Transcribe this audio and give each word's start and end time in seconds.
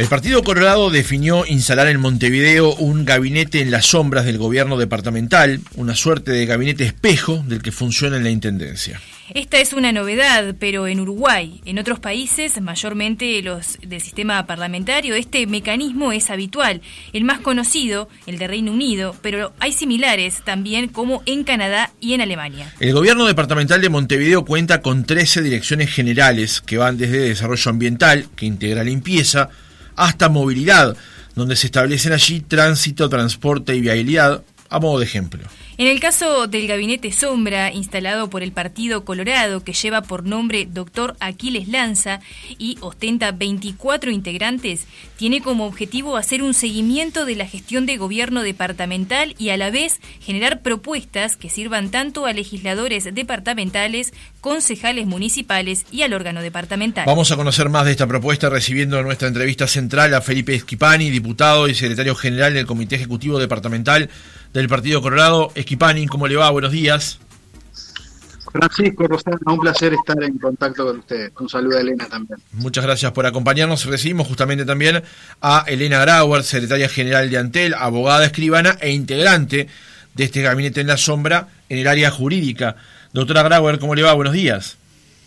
El 0.00 0.08
Partido 0.08 0.42
Colorado 0.42 0.88
definió 0.88 1.44
instalar 1.44 1.86
en 1.88 2.00
Montevideo 2.00 2.74
un 2.76 3.04
gabinete 3.04 3.60
en 3.60 3.70
las 3.70 3.84
sombras 3.84 4.24
del 4.24 4.38
gobierno 4.38 4.78
departamental, 4.78 5.60
una 5.74 5.94
suerte 5.94 6.30
de 6.30 6.46
gabinete 6.46 6.86
espejo 6.86 7.44
del 7.46 7.60
que 7.60 7.70
funciona 7.70 8.16
en 8.16 8.24
la 8.24 8.30
Intendencia. 8.30 8.98
Esta 9.34 9.58
es 9.58 9.74
una 9.74 9.92
novedad, 9.92 10.54
pero 10.58 10.86
en 10.88 11.00
Uruguay, 11.00 11.60
en 11.66 11.78
otros 11.78 12.00
países, 12.00 12.58
mayormente 12.62 13.42
los 13.42 13.76
del 13.86 14.00
sistema 14.00 14.46
parlamentario, 14.46 15.14
este 15.16 15.46
mecanismo 15.46 16.12
es 16.12 16.30
habitual. 16.30 16.80
El 17.12 17.24
más 17.24 17.40
conocido, 17.40 18.08
el 18.26 18.38
de 18.38 18.48
Reino 18.48 18.72
Unido, 18.72 19.14
pero 19.20 19.52
hay 19.60 19.72
similares 19.72 20.40
también 20.46 20.88
como 20.88 21.22
en 21.26 21.44
Canadá 21.44 21.92
y 22.00 22.14
en 22.14 22.22
Alemania. 22.22 22.72
El 22.80 22.94
gobierno 22.94 23.26
departamental 23.26 23.82
de 23.82 23.90
Montevideo 23.90 24.46
cuenta 24.46 24.80
con 24.80 25.04
13 25.04 25.42
direcciones 25.42 25.92
generales 25.92 26.62
que 26.62 26.78
van 26.78 26.96
desde 26.96 27.18
desarrollo 27.18 27.70
ambiental, 27.70 28.28
que 28.34 28.46
integra 28.46 28.82
limpieza, 28.82 29.50
hasta 29.96 30.28
movilidad, 30.28 30.96
donde 31.34 31.56
se 31.56 31.66
establecen 31.66 32.12
allí 32.12 32.40
tránsito, 32.40 33.08
transporte 33.08 33.74
y 33.74 33.80
vialidad, 33.80 34.42
a 34.68 34.78
modo 34.78 34.98
de 35.00 35.04
ejemplo. 35.04 35.42
En 35.80 35.86
el 35.86 35.98
caso 35.98 36.46
del 36.46 36.66
gabinete 36.66 37.10
sombra 37.10 37.72
instalado 37.72 38.28
por 38.28 38.42
el 38.42 38.52
Partido 38.52 39.02
Colorado, 39.06 39.64
que 39.64 39.72
lleva 39.72 40.02
por 40.02 40.26
nombre 40.26 40.68
Doctor 40.70 41.16
Aquiles 41.20 41.68
Lanza 41.68 42.20
y 42.58 42.76
ostenta 42.82 43.32
24 43.32 44.10
integrantes, 44.10 44.86
tiene 45.16 45.40
como 45.40 45.64
objetivo 45.64 46.18
hacer 46.18 46.42
un 46.42 46.52
seguimiento 46.52 47.24
de 47.24 47.34
la 47.34 47.46
gestión 47.46 47.86
de 47.86 47.96
gobierno 47.96 48.42
departamental 48.42 49.34
y 49.38 49.48
a 49.48 49.56
la 49.56 49.70
vez 49.70 50.02
generar 50.20 50.60
propuestas 50.60 51.38
que 51.38 51.48
sirvan 51.48 51.90
tanto 51.90 52.26
a 52.26 52.34
legisladores 52.34 53.08
departamentales, 53.14 54.12
concejales 54.40 55.06
municipales 55.06 55.84
y 55.90 56.02
al 56.02 56.12
órgano 56.12 56.42
departamental. 56.42 57.04
Vamos 57.06 57.30
a 57.30 57.36
conocer 57.36 57.68
más 57.68 57.84
de 57.84 57.92
esta 57.92 58.06
propuesta 58.06 58.48
recibiendo 58.48 58.98
en 58.98 59.04
nuestra 59.04 59.28
entrevista 59.28 59.66
central 59.66 60.14
a 60.14 60.20
Felipe 60.20 60.54
Esquipani, 60.54 61.10
diputado 61.10 61.68
y 61.68 61.74
secretario 61.74 62.14
general 62.14 62.54
del 62.54 62.66
Comité 62.66 62.96
Ejecutivo 62.96 63.38
Departamental 63.38 64.08
del 64.52 64.68
Partido 64.68 65.02
Colorado. 65.02 65.52
Esquipani, 65.54 66.06
¿cómo 66.06 66.26
le 66.26 66.36
va? 66.36 66.50
Buenos 66.50 66.72
días. 66.72 67.20
Francisco 68.52 69.06
Rosana, 69.06 69.38
un 69.46 69.60
placer 69.60 69.94
estar 69.94 70.20
en 70.22 70.36
contacto 70.38 70.84
con 70.84 70.98
usted. 70.98 71.30
Un 71.38 71.48
saludo 71.48 71.78
a 71.78 71.80
Elena 71.80 72.06
también. 72.08 72.40
Muchas 72.52 72.84
gracias 72.84 73.12
por 73.12 73.24
acompañarnos. 73.24 73.84
Recibimos 73.84 74.26
justamente 74.26 74.64
también 74.64 75.02
a 75.40 75.64
Elena 75.68 76.00
Grauer, 76.00 76.42
secretaria 76.42 76.88
general 76.88 77.30
de 77.30 77.38
Antel, 77.38 77.74
abogada 77.74 78.24
escribana 78.24 78.76
e 78.80 78.90
integrante 78.90 79.68
de 80.14 80.24
este 80.24 80.42
gabinete 80.42 80.80
en 80.80 80.88
la 80.88 80.96
sombra 80.96 81.48
en 81.68 81.78
el 81.78 81.86
área 81.86 82.10
jurídica. 82.10 82.76
Doctora 83.12 83.42
Grauer, 83.42 83.78
¿cómo 83.78 83.94
le 83.94 84.02
va? 84.02 84.12
Buenos 84.14 84.34
días. 84.34 84.76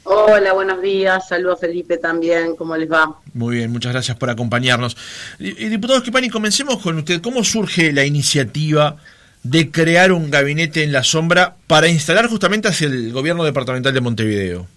Hola, 0.06 0.54
buenos 0.54 0.82
días. 0.82 1.28
Saludos 1.28 1.60
Felipe 1.60 1.98
también. 1.98 2.56
¿Cómo 2.56 2.78
les 2.78 2.92
va? 2.92 3.20
Muy 3.34 3.58
bien, 3.58 3.72
muchas 3.72 3.92
gracias 3.92 4.18
por 4.18 4.30
acompañarnos. 4.30 4.96
Diputado 5.40 6.00
Esquipani, 6.00 6.30
comencemos 6.30 6.80
con 6.80 6.98
usted. 6.98 7.22
¿Cómo 7.22 7.44
surge 7.44 7.92
la 7.92 8.06
iniciativa 8.06 8.98
de 9.44 9.70
crear 9.72 10.14
un 10.14 10.32
gabinete 10.32 10.84
en 10.84 10.94
la 10.94 11.04
sombra 11.04 11.58
para 11.68 11.90
instalar 11.90 12.28
justamente 12.28 12.70
hacia 12.70 12.88
el 12.88 13.12
gobierno 13.12 13.44
departamental 13.44 13.94
de 13.94 14.02
Montevideo? 14.02 14.68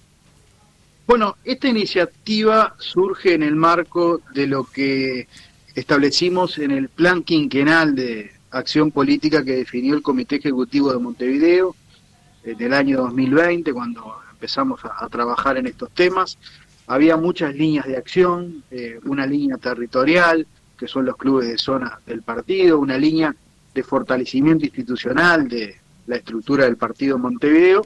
Bueno, 1.07 1.37
esta 1.45 1.69
iniciativa 1.69 2.75
surge 2.79 3.35
en 3.35 3.45
el 3.45 3.55
marco 3.55 4.23
de 4.35 4.49
lo 4.49 4.65
que 4.65 5.29
establecimos 5.77 6.59
en 6.59 6.73
el 6.73 6.89
plan 6.89 7.23
quinquenal 7.23 7.95
de 7.95 8.33
acción 8.51 8.91
política 8.91 9.45
que 9.45 9.53
definió 9.53 9.95
el 9.95 10.03
Comité 10.03 10.37
Ejecutivo 10.37 10.93
de 10.93 10.99
Montevideo 10.99 11.77
en 12.47 12.63
el 12.63 12.73
año 12.73 12.99
2020, 13.03 13.73
cuando 13.73 14.17
empezamos 14.33 14.81
a, 14.85 15.09
trabajar 15.09 15.59
en 15.59 15.67
estos 15.67 15.91
temas. 15.91 16.39
Había 16.87 17.17
muchas 17.17 17.55
líneas 17.55 17.87
de 17.87 17.97
acción, 17.97 18.63
eh, 18.71 18.99
una 19.05 19.27
línea 19.27 19.59
territorial, 19.59 20.47
que 20.79 20.87
son 20.87 21.05
los 21.05 21.17
clubes 21.17 21.49
de 21.49 21.59
zona 21.59 21.99
del 22.07 22.23
partido, 22.23 22.79
una 22.79 22.97
línea 22.97 23.35
de 23.75 23.83
fortalecimiento 23.83 24.65
institucional 24.65 25.49
de 25.49 25.77
la 26.07 26.17
estructura 26.17 26.65
del 26.65 26.77
partido 26.77 27.19
Montevideo 27.19 27.85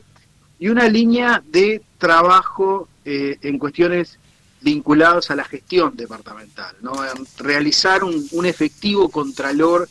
y 0.58 0.68
una 0.68 0.88
línea 0.88 1.42
de 1.50 1.82
trabajo 1.98 2.88
eh, 3.04 3.38
en 3.40 3.58
cuestiones 3.58 4.18
vinculadas 4.60 5.30
a 5.30 5.36
la 5.36 5.44
gestión 5.44 5.96
departamental, 5.96 6.76
¿no? 6.82 6.92
realizar 7.38 8.04
un, 8.04 8.44
efectivo 8.44 9.08
contralor 9.08 9.88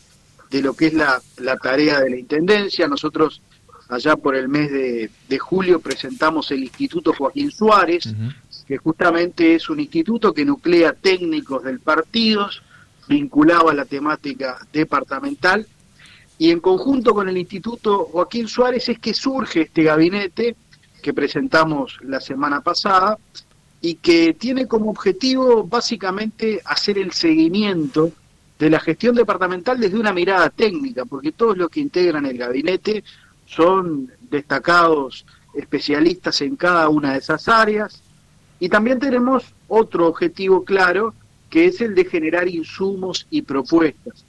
de 0.52 0.62
lo 0.62 0.76
que 0.76 0.88
es 0.88 0.94
la, 0.94 1.22
tarea 1.62 2.00
de 2.02 2.12
la 2.12 2.18
Intendencia. 2.18 2.88
Nosotros 2.88 3.42
allá 3.90 4.16
por 4.16 4.36
el 4.36 4.48
mes 4.48 4.72
de, 4.72 5.40
julio 5.40 5.80
presentamos 5.80 6.52
el 6.52 6.64
Instituto 6.64 7.12
Joaquín 7.14 7.52
Suárez, 7.52 8.14
que 8.68 8.78
justamente 8.78 9.56
es 9.56 9.70
un 9.70 9.80
instituto 9.80 10.32
que 10.32 10.46
nuclea 10.46 10.94
técnicos 10.94 11.64
del 11.64 11.80
partido, 11.80 12.48
vinculado 13.08 13.70
a 13.70 13.74
la 13.74 13.86
temática 13.86 14.60
departamental, 14.72 15.66
y 16.38 16.52
en 16.52 16.60
conjunto 16.60 17.14
con 17.14 17.28
el 17.28 17.38
Instituto 17.38 18.06
Joaquín 18.06 18.48
Suárez 18.48 18.88
es 18.90 19.00
que 19.00 19.14
surge 19.14 19.62
este 19.62 19.84
gabinete 19.84 20.56
que 21.02 21.14
presentamos 21.14 21.98
la 22.04 22.22
semana 22.22 22.62
pasada 22.62 23.18
y 23.82 23.96
que 23.96 24.34
tiene 24.34 24.68
como 24.68 24.92
objetivo 24.92 25.64
básicamente 25.64 26.62
hacer 26.64 27.00
el 27.00 27.12
seguimiento 27.12 28.12
de 28.60 28.70
la 28.70 28.80
gestión 28.80 29.16
departamental 29.16 29.80
desde 29.80 29.98
una 29.98 30.14
mirada 30.14 30.50
técnica, 30.50 31.06
porque 31.06 31.32
todos 31.32 31.58
los 31.58 31.70
que 31.70 31.80
integran 31.80 32.26
el 32.26 32.38
gabinete 32.38 33.04
son 33.50 34.12
destacados 34.30 35.26
especialistas 35.54 36.42
en 36.42 36.56
cada 36.56 36.88
una 36.90 37.14
de 37.14 37.20
esas 37.20 37.48
áreas. 37.48 38.02
Y 38.60 38.70
también 38.70 39.00
tenemos 39.00 39.44
otro 39.68 40.08
objetivo 40.08 40.64
claro, 40.64 41.14
que 41.50 41.66
es 41.66 41.82
el 41.82 41.96
de 41.96 42.06
generar 42.06 42.48
insumos 42.48 43.26
y 43.32 43.42
propuestas 43.42 44.26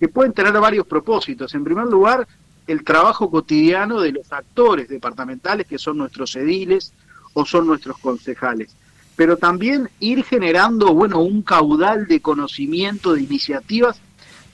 que 0.00 0.08
pueden 0.08 0.32
tener 0.32 0.52
varios 0.54 0.84
propósitos. 0.84 1.54
En 1.54 1.62
primer 1.62 1.86
lugar, 1.86 2.26
el 2.66 2.82
trabajo 2.82 3.30
cotidiano 3.30 4.00
de 4.00 4.10
los 4.10 4.32
actores 4.32 4.88
departamentales, 4.88 5.66
que 5.66 5.78
son 5.78 5.98
nuestros 5.98 6.34
ediles 6.34 6.92
o 7.34 7.44
son 7.44 7.68
nuestros 7.68 7.98
concejales. 7.98 8.74
Pero 9.14 9.36
también 9.36 9.90
ir 10.00 10.24
generando, 10.24 10.92
bueno, 10.92 11.20
un 11.20 11.42
caudal 11.42 12.08
de 12.08 12.20
conocimiento, 12.20 13.12
de 13.12 13.22
iniciativas 13.22 14.00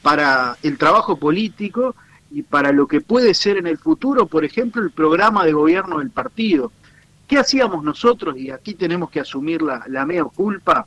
para 0.02 0.58
el 0.62 0.76
trabajo 0.76 1.16
político 1.16 1.94
y 2.30 2.42
para 2.42 2.72
lo 2.72 2.86
que 2.86 3.00
puede 3.00 3.34
ser 3.34 3.56
en 3.56 3.66
el 3.66 3.78
futuro, 3.78 4.26
por 4.26 4.44
ejemplo, 4.44 4.82
el 4.82 4.90
programa 4.90 5.44
de 5.44 5.52
gobierno 5.52 5.98
del 5.98 6.10
partido. 6.10 6.72
¿Qué 7.26 7.38
hacíamos 7.38 7.84
nosotros? 7.84 8.36
Y 8.36 8.50
aquí 8.50 8.74
tenemos 8.74 9.10
que 9.10 9.20
asumir 9.20 9.62
la, 9.62 9.84
la 9.88 10.06
mea 10.06 10.24
culpa. 10.24 10.86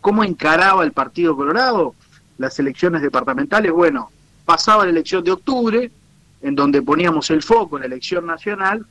¿Cómo 0.00 0.24
encaraba 0.24 0.84
el 0.84 0.92
Partido 0.92 1.36
Colorado? 1.36 1.94
las 2.40 2.58
elecciones 2.58 3.02
departamentales, 3.02 3.70
bueno, 3.70 4.10
pasaba 4.46 4.84
la 4.84 4.90
elección 4.90 5.22
de 5.22 5.30
octubre, 5.30 5.90
en 6.40 6.54
donde 6.54 6.80
poníamos 6.80 7.30
el 7.30 7.42
foco 7.42 7.76
en 7.76 7.80
la 7.82 7.86
elección 7.86 8.24
nacional, 8.24 8.86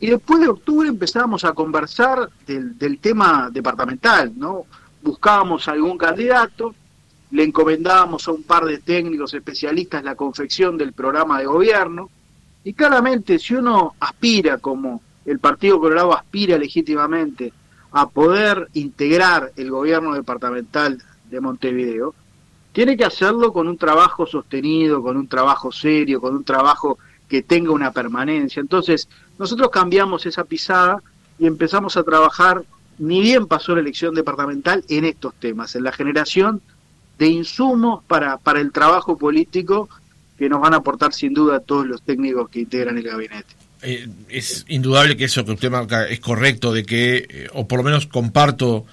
y 0.00 0.08
después 0.08 0.40
de 0.40 0.48
octubre 0.48 0.86
empezábamos 0.86 1.44
a 1.46 1.54
conversar 1.54 2.28
del, 2.46 2.76
del 2.76 2.98
tema 2.98 3.48
departamental, 3.50 4.34
¿no? 4.36 4.66
Buscábamos 5.02 5.66
algún 5.66 5.96
candidato, 5.96 6.74
le 7.34 7.42
encomendábamos 7.42 8.28
a 8.28 8.30
un 8.30 8.44
par 8.44 8.64
de 8.64 8.78
técnicos 8.78 9.34
especialistas 9.34 10.04
la 10.04 10.14
confección 10.14 10.78
del 10.78 10.92
programa 10.92 11.40
de 11.40 11.46
gobierno, 11.46 12.08
y 12.62 12.74
claramente 12.74 13.40
si 13.40 13.56
uno 13.56 13.96
aspira, 13.98 14.58
como 14.58 15.02
el 15.26 15.40
Partido 15.40 15.80
Colorado 15.80 16.16
aspira 16.16 16.56
legítimamente, 16.56 17.52
a 17.90 18.08
poder 18.08 18.68
integrar 18.74 19.50
el 19.56 19.68
gobierno 19.68 20.14
departamental 20.14 21.02
de 21.28 21.40
Montevideo, 21.40 22.14
tiene 22.72 22.96
que 22.96 23.04
hacerlo 23.04 23.52
con 23.52 23.66
un 23.66 23.78
trabajo 23.78 24.26
sostenido, 24.26 25.02
con 25.02 25.16
un 25.16 25.26
trabajo 25.26 25.72
serio, 25.72 26.20
con 26.20 26.36
un 26.36 26.44
trabajo 26.44 26.98
que 27.28 27.42
tenga 27.42 27.72
una 27.72 27.90
permanencia. 27.90 28.60
Entonces, 28.60 29.08
nosotros 29.40 29.70
cambiamos 29.70 30.24
esa 30.24 30.44
pisada 30.44 31.02
y 31.40 31.48
empezamos 31.48 31.96
a 31.96 32.04
trabajar, 32.04 32.62
ni 32.98 33.20
bien 33.20 33.48
pasó 33.48 33.74
la 33.74 33.80
elección 33.80 34.14
departamental, 34.14 34.84
en 34.88 35.04
estos 35.04 35.34
temas, 35.34 35.74
en 35.74 35.82
la 35.82 35.90
generación 35.90 36.62
de 37.18 37.28
insumos 37.28 38.02
para, 38.04 38.38
para 38.38 38.60
el 38.60 38.72
trabajo 38.72 39.16
político 39.16 39.88
que 40.38 40.48
nos 40.48 40.60
van 40.60 40.74
a 40.74 40.78
aportar 40.78 41.12
sin 41.12 41.32
duda 41.32 41.60
todos 41.60 41.86
los 41.86 42.02
técnicos 42.02 42.48
que 42.48 42.60
integran 42.60 42.98
el 42.98 43.04
gabinete. 43.04 43.54
Eh, 43.82 44.08
es 44.28 44.64
indudable 44.68 45.16
que 45.16 45.24
eso 45.24 45.44
que 45.44 45.52
usted 45.52 45.70
marca 45.70 46.08
es 46.08 46.18
correcto, 46.20 46.72
de 46.72 46.84
que, 46.84 47.26
eh, 47.28 47.48
o 47.52 47.68
por 47.68 47.80
lo 47.80 47.84
menos 47.84 48.06
comparto 48.06 48.86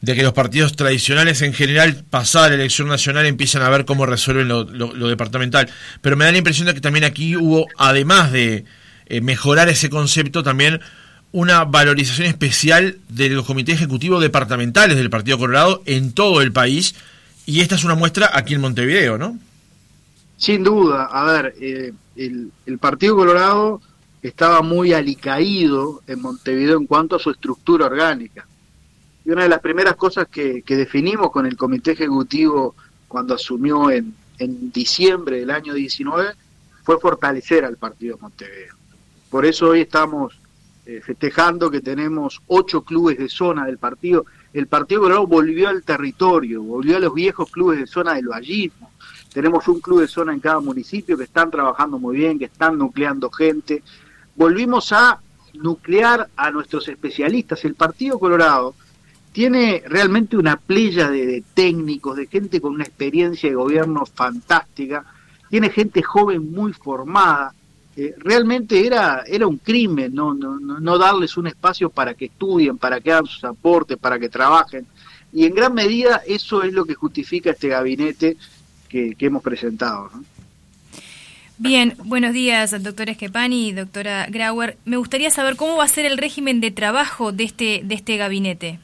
de 0.00 0.16
que 0.16 0.22
los 0.22 0.32
partidos 0.32 0.74
tradicionales 0.74 1.42
en 1.42 1.52
general, 1.52 2.02
pasada 2.08 2.48
la 2.48 2.56
elección 2.56 2.88
nacional, 2.88 3.24
empiezan 3.26 3.62
a 3.62 3.70
ver 3.70 3.84
cómo 3.84 4.04
resuelven 4.04 4.48
lo, 4.48 4.64
departamental. 5.08 5.70
Pero 6.00 6.16
me 6.16 6.24
da 6.24 6.32
la 6.32 6.38
impresión 6.38 6.66
de 6.66 6.74
que 6.74 6.80
también 6.80 7.04
aquí 7.04 7.36
hubo, 7.36 7.68
además 7.78 8.32
de 8.32 8.64
eh, 9.06 9.20
mejorar 9.20 9.68
ese 9.68 9.90
concepto, 9.90 10.42
también 10.42 10.80
una 11.30 11.64
valorización 11.64 12.26
especial 12.26 12.96
de 13.08 13.28
los 13.28 13.46
comités 13.46 13.76
ejecutivos 13.76 14.20
departamentales 14.20 14.96
del 14.96 15.08
Partido 15.08 15.38
Colorado 15.38 15.82
en 15.86 16.12
todo 16.12 16.42
el 16.42 16.52
país. 16.52 16.96
Y 17.52 17.60
esta 17.60 17.74
es 17.74 17.84
una 17.84 17.94
muestra 17.94 18.30
aquí 18.32 18.54
en 18.54 18.62
Montevideo, 18.62 19.18
¿no? 19.18 19.38
Sin 20.38 20.64
duda. 20.64 21.04
A 21.12 21.24
ver, 21.30 21.54
eh, 21.60 21.92
el, 22.16 22.50
el 22.64 22.78
Partido 22.78 23.14
Colorado 23.14 23.82
estaba 24.22 24.62
muy 24.62 24.94
alicaído 24.94 26.00
en 26.06 26.22
Montevideo 26.22 26.78
en 26.78 26.86
cuanto 26.86 27.16
a 27.16 27.18
su 27.18 27.30
estructura 27.30 27.84
orgánica 27.84 28.46
y 29.26 29.30
una 29.32 29.42
de 29.42 29.50
las 29.50 29.60
primeras 29.60 29.96
cosas 29.96 30.28
que, 30.28 30.64
definimos 30.66 31.30
con 31.30 31.44
el 31.44 31.58
comité 31.58 31.90
ejecutivo 31.90 32.74
cuando 33.06 33.34
asumió 33.34 33.90
en, 33.90 34.14
en 34.38 34.72
diciembre 34.72 35.40
del 35.40 35.50
año 35.50 35.74
19 35.74 36.32
fue 36.84 36.98
fortalecer 36.98 37.66
al 37.66 37.76
partido 37.76 38.16
Montevideo. 38.18 38.76
Por 39.28 39.44
eso 39.44 39.68
hoy 39.68 39.82
estamos 39.82 40.38
eh, 40.86 41.02
festejando 41.04 41.70
que 41.70 41.82
tenemos 41.82 42.40
ocho 42.46 42.80
clubes 42.82 43.18
de 43.18 43.28
zona 43.28 43.66
del 43.66 43.76
partido. 43.76 44.24
El 44.52 44.66
Partido 44.66 45.02
Colorado 45.02 45.26
volvió 45.26 45.68
al 45.68 45.82
territorio, 45.82 46.62
volvió 46.62 46.96
a 46.96 47.00
los 47.00 47.14
viejos 47.14 47.50
clubes 47.50 47.78
de 47.78 47.86
zona 47.86 48.14
del 48.14 48.28
vallismo. 48.28 48.90
Tenemos 49.32 49.66
un 49.68 49.80
club 49.80 50.00
de 50.00 50.08
zona 50.08 50.32
en 50.32 50.40
cada 50.40 50.60
municipio 50.60 51.16
que 51.16 51.24
están 51.24 51.50
trabajando 51.50 51.98
muy 51.98 52.18
bien, 52.18 52.38
que 52.38 52.44
están 52.46 52.76
nucleando 52.76 53.30
gente. 53.30 53.82
Volvimos 54.36 54.92
a 54.92 55.20
nuclear 55.54 56.28
a 56.36 56.50
nuestros 56.50 56.86
especialistas. 56.88 57.64
El 57.64 57.74
Partido 57.74 58.18
Colorado 58.18 58.74
tiene 59.32 59.82
realmente 59.86 60.36
una 60.36 60.56
playa 60.56 61.08
de, 61.10 61.42
técnicos, 61.54 62.16
de 62.16 62.26
gente 62.26 62.60
con 62.60 62.74
una 62.74 62.84
experiencia 62.84 63.48
de 63.48 63.54
gobierno 63.54 64.04
fantástica, 64.04 65.04
tiene 65.48 65.70
gente 65.70 66.02
joven 66.02 66.52
muy 66.52 66.72
formada. 66.72 67.54
Eh, 67.94 68.14
realmente 68.18 68.86
era, 68.86 69.22
era 69.26 69.46
un 69.46 69.58
crimen 69.58 70.14
no, 70.14 70.32
no, 70.32 70.58
no 70.58 70.98
darles 70.98 71.36
un 71.36 71.46
espacio 71.46 71.90
para 71.90 72.14
que 72.14 72.26
estudien, 72.26 72.78
para 72.78 73.00
que 73.00 73.12
hagan 73.12 73.26
sus 73.26 73.44
aportes, 73.44 73.98
para 73.98 74.18
que 74.18 74.30
trabajen. 74.30 74.86
Y 75.32 75.44
en 75.44 75.54
gran 75.54 75.74
medida 75.74 76.22
eso 76.26 76.62
es 76.62 76.72
lo 76.72 76.84
que 76.84 76.94
justifica 76.94 77.50
este 77.50 77.68
gabinete 77.68 78.36
que, 78.88 79.16
hemos 79.20 79.42
presentado. 79.42 80.10
Bien, 81.56 81.94
buenos 82.04 82.34
días, 82.34 82.82
doctor 82.82 83.08
Esquepani 83.08 83.68
y 83.68 83.72
doctora 83.72 84.26
Grauer. 84.28 84.76
Me 84.84 84.96
gustaría 84.98 85.30
saber 85.30 85.56
cómo 85.56 85.76
va 85.76 85.84
a 85.84 85.88
ser 85.88 86.04
el 86.04 86.18
régimen 86.18 86.60
de 86.60 86.70
trabajo 86.70 87.32
de 87.32 87.44
este, 87.44 87.80
de 87.84 87.94
este 87.94 88.16
gabinete. 88.18 88.78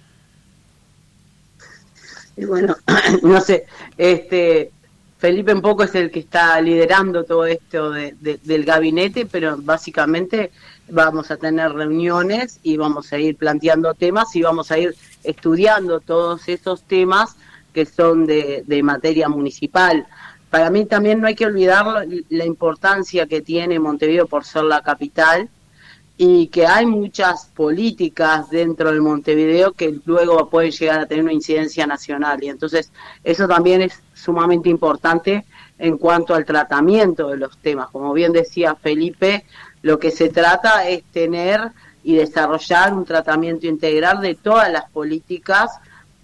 bueno, 2.37 2.77
no 3.23 3.41
sé, 3.41 3.67
este 3.99 4.71
Felipe 5.19 5.53
un 5.53 5.61
poco 5.61 5.83
es 5.83 5.95
el 5.97 6.13
que 6.13 6.21
está 6.21 6.61
liderando 6.61 7.25
todo 7.25 7.45
esto 7.45 7.91
del 7.91 8.65
gabinete, 8.65 9.27
pero 9.27 9.57
básicamente 9.59 10.53
vamos 10.89 11.33
a 11.33 11.37
tener 11.37 11.73
reuniones 11.73 12.61
y 12.63 12.77
vamos 12.77 13.13
a 13.13 13.19
ir 13.19 13.37
planteando 13.37 13.95
temas 13.95 14.35
y 14.37 14.43
vamos 14.43 14.71
a 14.71 14.79
ir 14.79 14.95
estudiando 15.25 15.99
todos 15.99 16.49
esos 16.49 16.85
temas 16.85 17.35
que 17.73 17.85
son 17.85 18.27
de, 18.27 18.81
materia 18.85 19.29
municipal. 19.29 20.07
Para 20.51 20.71
mí 20.71 20.87
también 20.87 21.21
no 21.21 21.27
hay 21.27 21.35
que 21.35 21.47
olvidar 21.47 22.07
la 22.29 22.45
importancia 22.45 23.27
que 23.27 23.43
tiene 23.43 23.81
Montevideo 23.81 24.29
por 24.29 24.45
ser 24.45 24.65
la 24.65 24.83
capital 24.83 25.49
y 26.21 26.49
que 26.49 26.67
hay 26.67 26.85
muchas 26.85 27.47
políticas 27.55 28.51
dentro 28.51 28.91
del 28.91 29.01
Montevideo 29.01 29.73
que 29.73 30.01
luego 30.05 30.51
pueden 30.51 30.73
llegar 30.73 30.99
a 30.99 31.07
tener 31.07 31.23
una 31.23 31.33
incidencia 31.33 31.87
nacional 31.87 32.43
y 32.43 32.49
entonces 32.49 32.91
eso 33.23 33.47
también 33.47 33.83
es 33.83 34.03
sumamente 34.15 34.69
importante 34.69 35.45
en 35.79 35.97
cuanto 35.97 36.35
al 36.35 36.45
tratamiento 36.45 37.29
de 37.29 37.37
los 37.37 37.57
temas. 37.59 37.89
Como 37.91 38.13
bien 38.13 38.33
decía 38.33 38.75
Felipe, 38.75 39.45
lo 39.83 40.01
que 40.01 40.11
se 40.11 40.29
trata 40.29 40.89
es 40.89 41.05
tener 41.05 41.71
y 42.03 42.17
desarrollar 42.17 42.95
un 42.95 43.05
tratamiento 43.05 43.69
integral 43.69 44.21
de 44.21 44.35
todas 44.35 44.73
las 44.73 44.91
políticas 44.91 45.71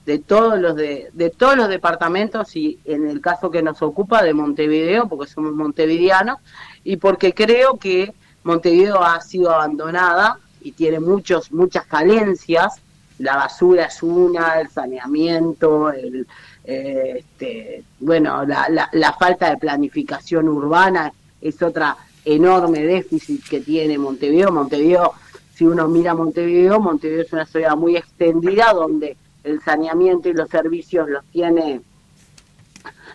de 0.06 0.19
todos 0.19 0.58
los 0.58 0.75
de, 0.75 1.08
de 1.12 1.31
todos 1.31 1.56
los 1.56 1.69
departamentos 1.69 2.56
y 2.56 2.81
en 2.85 3.08
el 3.08 3.20
caso 3.20 3.50
que 3.50 3.62
nos 3.62 3.81
ocupa 3.81 4.23
de 4.23 4.35
Montevideo 4.35 5.08
porque 5.08 5.31
somos 5.31 5.52
montevideanos 5.52 6.38
y 6.82 6.96
porque 6.96 7.32
creo 7.32 7.79
que 7.79 8.12
Montevideo 8.44 9.02
ha 9.02 9.20
sido 9.20 9.50
abandonada 9.50 10.38
y 10.61 10.73
tiene 10.73 11.00
muchos, 11.00 11.52
muchas 11.52 11.87
carencias. 11.87 12.75
La 13.19 13.37
basura 13.37 13.87
es 13.87 14.02
una, 14.02 14.61
el 14.61 14.69
saneamiento, 14.69 15.91
el, 15.91 16.26
eh, 16.64 17.17
este, 17.19 17.85
bueno, 18.00 18.44
la, 18.44 18.88
la, 18.93 19.12
falta 19.12 19.50
de 19.50 19.56
planificación 19.56 20.49
urbana 20.49 21.12
es 21.41 21.62
otra 21.62 21.96
enorme 22.25 22.81
déficit 22.81 23.46
que 23.49 23.61
tiene 23.61 23.99
Montevideo. 23.99 24.50
Montevideo, 24.50 25.12
si 25.55 25.64
uno 25.64 25.87
mira 25.88 26.14
Montevideo, 26.14 26.81
Montevideo 26.81 27.23
es 27.23 27.32
una 27.32 27.46
ciudad 27.46 27.76
muy 27.76 27.96
extendida 27.96 28.73
donde 28.73 29.17
el 29.44 29.61
saneamiento 29.62 30.29
y 30.29 30.32
los 30.32 30.49
servicios 30.49 31.08
los 31.08 31.25
tiene 31.26 31.82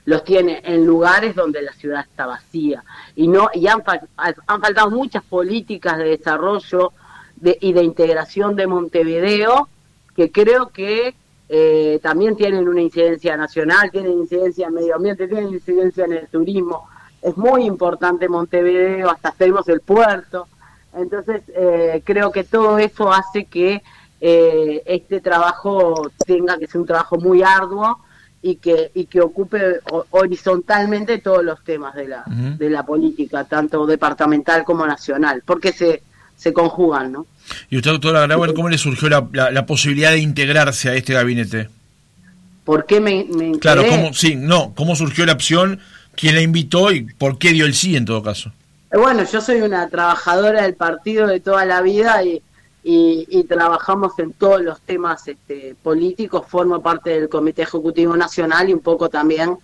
los 0.10 0.24
tiene 0.24 0.60
en 0.66 0.88
lugares 0.88 1.36
donde 1.36 1.62
la 1.62 1.72
ciudad 1.74 2.02
está 2.02 2.26
vacía 2.26 2.84
y 3.16 3.28
no 3.28 3.52
y 3.54 3.68
han, 3.68 3.84
faltado 3.84 4.90
muchas 4.90 5.24
políticas 5.24 6.00
de 6.00 6.18
desarrollo 6.18 6.94
de, 7.36 7.56
y 7.62 7.74
de 7.74 7.84
integración 7.84 8.56
de 8.56 8.66
Montevideo 8.66 9.70
que 10.16 10.32
creo 10.32 10.70
que 10.70 11.14
eh, 11.48 12.00
también 12.02 12.36
tienen 12.36 12.68
una 12.68 12.82
incidencia 12.82 13.38
nacional, 13.38 13.92
tienen 13.92 14.14
incidencia 14.14 14.68
en 14.68 14.74
medio 14.74 14.96
ambiente, 14.96 15.28
tienen 15.28 15.54
incidencia 15.54 16.06
en 16.06 16.14
el 16.14 16.28
turismo. 16.28 16.90
Es 17.22 17.38
muy 17.38 17.66
importante 17.66 18.28
Montevideo, 18.28 19.12
hasta 19.12 19.32
tenemos 19.32 19.70
el 19.70 19.82
puerto. 19.82 20.48
Entonces, 20.96 21.44
eh, 21.50 22.02
creo 22.04 22.32
que 22.32 22.44
todo 22.44 22.80
eso 22.80 23.14
hace 23.14 23.46
que 23.46 23.84
eh, 24.20 24.82
este 24.86 25.22
trabajo 25.22 26.10
tenga 26.26 26.58
que 26.58 26.66
ser 26.66 26.82
un 26.82 26.88
trabajo 26.88 27.18
muy 27.18 27.44
arduo 27.44 28.00
y 28.42 28.56
que 28.56 28.92
y 28.94 29.06
que 29.06 29.22
ocupe 29.22 29.80
horizontalmente 30.12 31.18
todos 31.18 31.44
los 31.44 31.64
temas 31.64 31.94
de 31.96 32.08
la 32.08 32.24
de 32.26 32.70
la 32.70 32.86
política 32.86 33.44
tanto 33.44 33.86
departamental 33.86 34.64
como 34.64 34.88
nacional 34.88 35.44
porque 35.46 35.74
se 35.74 36.02
se 36.38 36.54
conjugan 36.54 37.12
no 37.12 37.26
y 37.70 37.78
usted 37.78 37.92
doctora 37.92 38.22
Grauer 38.22 38.54
cómo 38.54 38.70
le 38.70 38.78
surgió 38.78 39.10
la, 39.10 39.28
la, 39.32 39.66
posibilidad 39.66 40.12
de 40.12 40.20
integrarse 40.20 40.90
a 40.90 40.96
este 40.96 41.14
gabinete 41.14 41.70
por 42.64 42.86
qué 42.86 43.02
me, 43.02 43.26
me 43.26 43.60
claro 43.60 43.84
cómo 43.90 44.14
sí 44.14 44.36
no 44.36 44.74
cómo 44.74 44.96
surgió 44.96 45.26
la 45.26 45.34
opción 45.34 45.82
quién 46.16 46.36
la 46.36 46.42
invitó 46.42 46.94
y 46.94 47.02
por 47.02 47.38
qué 47.40 47.52
dio 47.52 47.66
el 47.66 47.74
sí 47.74 47.98
en 47.98 48.06
todo 48.06 48.24
caso 48.24 48.54
bueno 48.94 49.26
yo 49.30 49.42
soy 49.42 49.60
una 49.62 49.90
trabajadora 49.90 50.64
del 50.64 50.76
partido 50.76 51.28
de 51.28 51.42
toda 51.42 51.66
la 51.66 51.82
vida 51.82 52.24
y 52.24 52.42
y, 52.84 53.44
trabajamos 53.44 54.18
en 54.20 54.34
todos 54.34 54.62
los 54.62 54.82
temas 54.82 55.28
este, 55.28 55.76
políticos, 55.84 56.46
formo 56.48 56.82
parte 56.82 57.10
del 57.12 57.30
Comité 57.30 57.64
Ejecutivo 57.64 58.16
Nacional 58.16 58.70
y 58.70 58.74
un 58.74 58.80
poco 58.80 59.10
también 59.10 59.58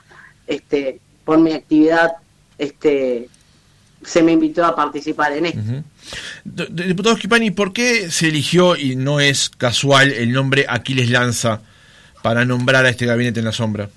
este, 0.48 1.00
por 1.24 1.40
mi 1.40 1.54
actividad 1.54 2.12
este, 2.58 3.30
se 4.04 4.22
me 4.22 4.34
invitó 4.34 4.66
a 4.66 4.76
participar 4.76 5.34
en 5.34 5.46
esto. 5.48 5.62
Diputado 6.44 7.16
Schipani, 7.16 7.52
¿por 7.52 7.74
qué 7.74 8.12
se 8.12 8.28
eligió, 8.28 8.76
y 8.76 8.96
no 8.96 9.20
es 9.20 9.50
casual, 9.50 10.12
el 10.12 10.32
nombre 10.32 10.66
Aquiles 10.68 11.10
Lanza 11.10 11.62
para 12.22 12.46
nombrar 12.46 12.86
a 12.86 12.90
este 12.90 13.06
gabinete 13.06 13.40
en 13.40 13.46
la 13.46 13.52
sombra? 13.52 13.90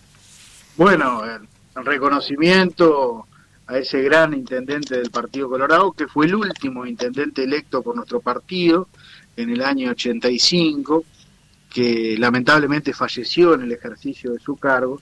Bueno, 0.76 1.22
el 1.24 1.84
reconocimiento 1.84 3.27
a 3.68 3.78
ese 3.78 4.02
gran 4.02 4.32
intendente 4.32 4.96
del 4.96 5.10
Partido 5.10 5.48
Colorado, 5.48 5.92
que 5.92 6.08
fue 6.08 6.24
el 6.24 6.34
último 6.34 6.86
intendente 6.86 7.44
electo 7.44 7.82
por 7.82 7.94
nuestro 7.94 8.18
partido, 8.20 8.88
en 9.36 9.50
el 9.50 9.62
año 9.62 9.90
85, 9.90 11.04
que 11.70 12.16
lamentablemente 12.18 12.94
falleció 12.94 13.54
en 13.54 13.62
el 13.62 13.72
ejercicio 13.72 14.32
de 14.32 14.38
su 14.38 14.56
cargo. 14.56 15.00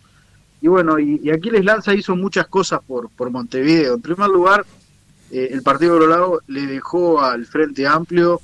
Y 0.60 0.66
bueno, 0.66 0.98
y, 0.98 1.30
Aquiles 1.30 1.64
Lanza 1.64 1.94
hizo 1.94 2.16
muchas 2.16 2.48
cosas 2.48 2.80
por, 2.84 3.08
por 3.08 3.30
Montevideo. 3.30 3.94
En 3.94 4.02
primer 4.02 4.28
lugar, 4.28 4.66
eh, 5.30 5.48
el 5.52 5.62
Partido 5.62 5.94
Colorado 5.98 6.42
le 6.48 6.66
dejó 6.66 7.22
al 7.22 7.46
Frente 7.46 7.86
Amplio 7.86 8.40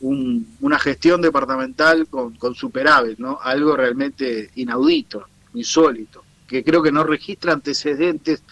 una 0.00 0.78
gestión 0.78 1.22
departamental 1.22 2.06
con, 2.08 2.34
con 2.34 2.54
superávit, 2.54 3.18
¿no? 3.18 3.38
Algo 3.42 3.74
realmente 3.74 4.50
inaudito, 4.56 5.24
insólito, 5.54 6.22
que 6.46 6.62
creo 6.62 6.82
que 6.82 6.92
no 6.92 7.04
registra 7.04 7.54
antecedentes 7.54 8.42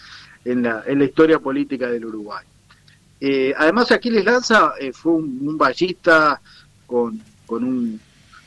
en 0.45 0.63
la, 0.63 0.83
en 0.85 0.99
la 0.99 1.05
historia 1.05 1.39
política 1.39 1.89
del 1.89 2.05
Uruguay. 2.05 2.45
Eh, 3.19 3.53
además, 3.57 3.91
Aquiles 3.91 4.25
Lanza 4.25 4.73
eh, 4.79 4.91
fue 4.91 5.13
un, 5.13 5.39
un, 5.41 5.57
con, 6.85 7.21
con, 7.45 7.63
un, 7.63 7.99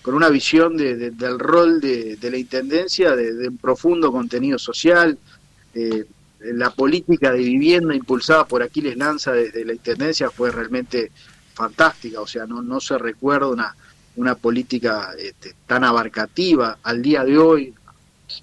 con 0.03 0.15
una 0.15 0.29
visión 0.29 0.77
de, 0.77 1.11
del 1.11 1.39
rol 1.39 1.81
de, 1.81 2.19
la 2.23 2.37
Intendencia, 2.37 3.17
de, 3.17 3.49
un 3.49 3.57
profundo 3.57 4.13
contenido 4.13 4.59
social. 4.59 5.19
Eh, 5.75 6.05
la 6.41 6.71
política 6.71 7.33
de 7.33 7.39
vivienda 7.39 7.95
impulsada 7.95 8.47
por 8.47 8.63
Aquiles 8.63 8.97
Lanza 8.97 9.33
desde 9.33 9.65
la 9.65 9.73
Intendencia 9.73 10.31
fue 10.31 10.51
realmente 10.51 11.11
fantástica, 11.55 12.21
o 12.21 12.27
sea, 12.27 12.47
no, 12.47 12.61
no 12.61 12.79
se 12.79 12.99
recuerda 12.99 13.49
una, 13.49 13.75
una 14.17 14.35
política 14.35 15.13
este, 15.19 15.55
tan 15.67 15.85
abarcativa. 15.85 16.79
Al 16.83 17.01
día 17.01 17.25
de 17.25 17.39
hoy 17.39 17.75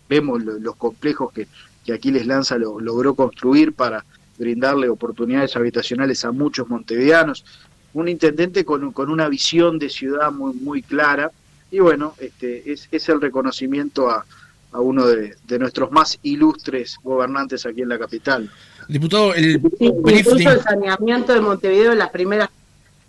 vemos 0.10 0.44
los 0.44 0.76
complejos 0.76 1.32
que, 1.32 1.48
que 1.86 1.94
Aquiles 1.94 2.26
Lanza 2.26 2.58
lo, 2.58 2.80
logró 2.80 3.16
construir 3.16 3.74
para 3.74 4.06
brindarle 4.38 4.90
oportunidades 4.90 5.56
habitacionales 5.56 6.24
a 6.26 6.32
muchos 6.32 6.68
montevideanos. 6.70 7.46
Un 7.94 8.08
intendente 8.08 8.66
con, 8.66 8.92
con 8.92 9.10
una 9.10 9.30
visión 9.30 9.78
de 9.78 9.90
ciudad 9.90 10.32
muy, 10.32 10.54
muy 10.54 10.82
clara. 10.82 11.32
Y 11.70 11.80
bueno, 11.80 12.16
este, 12.20 12.72
es, 12.72 12.88
es 12.92 13.10
el 13.10 13.22
reconocimiento 13.22 14.10
a, 14.10 14.26
a 14.72 14.80
uno 14.80 15.06
de, 15.06 15.36
de, 15.46 15.60
nuestros 15.60 15.92
más 15.92 16.20
ilustres 16.24 16.98
gobernantes 17.04 17.66
aquí 17.66 17.82
en 17.82 17.90
la 17.90 18.00
capital. 18.00 18.50
Diputado, 18.88 19.34
el 19.34 19.62
incluso 19.80 20.50
el 20.50 20.62
saneamiento 20.62 21.34
de 21.34 21.42
Montevideo 21.42 21.94
en 21.94 22.00
las 22.00 22.10
primeras 22.10 22.50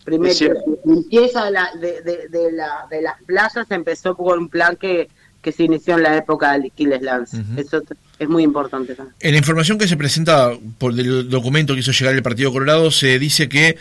limpieza 0.07 1.45
de, 1.47 1.51
la, 1.51 1.71
de, 1.81 2.29
de, 2.29 2.53
la, 2.53 2.87
de 2.91 3.03
las 3.03 3.23
playas 3.23 3.71
empezó 3.71 4.15
por 4.15 4.39
un 4.39 4.49
plan 4.49 4.77
que, 4.77 5.09
que 5.45 5.53
se 5.53 5.63
inició 5.63 5.97
en 5.97 6.03
la 6.03 6.17
época 6.17 6.59
de 6.59 6.69
Aquiles 6.69 7.03
Lance. 7.03 7.37
Eso 7.57 7.83
es 8.19 8.29
muy 8.29 8.43
importante 8.43 8.95
también. 8.95 9.15
En 9.21 9.33
la 9.33 9.39
información 9.39 9.77
que 9.77 9.87
se 9.87 9.97
presenta 9.97 10.51
por 10.79 10.99
el 10.99 11.29
documento 11.29 11.75
que 11.75 11.81
hizo 11.81 11.93
llegar 11.93 12.15
el 12.15 12.23
Partido 12.23 12.51
Colorado, 12.51 12.91
se 12.91 13.19
dice 13.19 13.49
que 13.49 13.77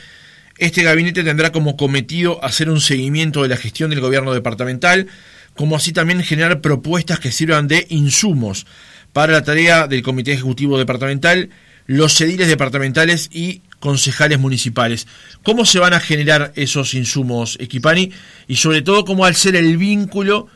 este 0.58 0.84
gabinete 0.84 1.24
tendrá 1.24 1.54
como 1.54 1.78
cometido 1.78 2.44
hacer 2.44 2.70
un 2.70 2.82
seguimiento 2.82 3.42
de 3.42 3.48
la 3.48 3.58
gestión 3.58 3.90
del 3.90 4.02
gobierno 4.02 4.34
departamental, 4.34 5.08
como 5.56 5.78
así 5.78 5.94
también 5.94 6.22
generar 6.22 6.60
propuestas 6.60 7.20
que 7.20 7.32
sirvan 7.32 7.70
de 7.70 7.88
insumos 7.90 8.68
para 9.14 9.32
la 9.32 9.44
tarea 9.44 9.88
del 9.88 10.04
Comité 10.04 10.34
Ejecutivo 10.34 10.78
Departamental, 10.78 11.50
los 11.86 12.20
ediles 12.20 12.50
departamentales 12.50 13.30
y 13.32 13.62
concejales 13.80 14.38
municipales. 14.38 15.08
¿Cómo 15.44 15.66
se 15.66 15.80
van 15.80 15.94
a 15.94 16.00
generar 16.02 16.52
esos 16.56 16.94
insumos, 16.94 17.58
Equipani? 17.62 18.12
Y 18.48 18.58
sobre 18.58 18.82
todo, 18.82 19.06
¿cómo 19.06 19.24
al 19.26 19.36
ser 19.36 19.56
el 19.56 19.78
vínculo 19.78 20.50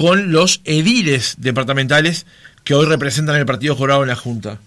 con 0.00 0.32
los 0.32 0.62
ediles 0.64 1.34
departamentales 1.40 2.24
que 2.64 2.72
hoy 2.72 2.86
representan 2.86 3.36
el 3.36 3.44
Partido 3.44 3.76
Jurado 3.76 4.00
en 4.00 4.08
la 4.08 4.16
Junta? 4.16 4.58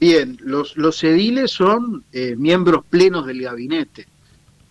Bien, 0.00 0.36
los, 0.40 0.76
los 0.76 1.04
ediles 1.04 1.52
son 1.52 2.02
eh, 2.12 2.34
miembros 2.36 2.84
plenos 2.90 3.24
del 3.24 3.40
gabinete, 3.40 4.08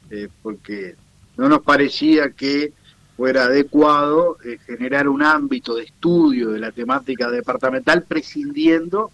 eh, 0.09 0.27
porque 0.41 0.97
no 1.37 1.47
nos 1.47 1.61
parecía 1.61 2.31
que 2.31 2.73
fuera 3.15 3.45
adecuado 3.45 4.37
eh, 4.43 4.57
generar 4.65 5.07
un 5.07 5.23
ámbito 5.23 5.75
de 5.75 5.83
estudio 5.83 6.49
de 6.49 6.59
la 6.59 6.73
temática 6.73 7.31
departamental 7.31 8.03
prescindiendo 8.03 9.09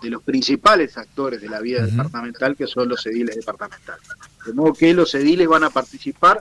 de 0.00 0.10
los 0.10 0.22
principales 0.22 0.96
actores 0.96 1.40
de 1.40 1.48
la 1.48 1.58
vida 1.58 1.84
departamental, 1.84 2.54
que 2.54 2.68
son 2.68 2.88
los 2.88 3.04
ediles 3.06 3.34
departamentales. 3.34 4.06
De 4.46 4.52
modo 4.52 4.72
que 4.72 4.94
los 4.94 5.12
ediles 5.16 5.48
van 5.48 5.64
a 5.64 5.70
participar 5.70 6.40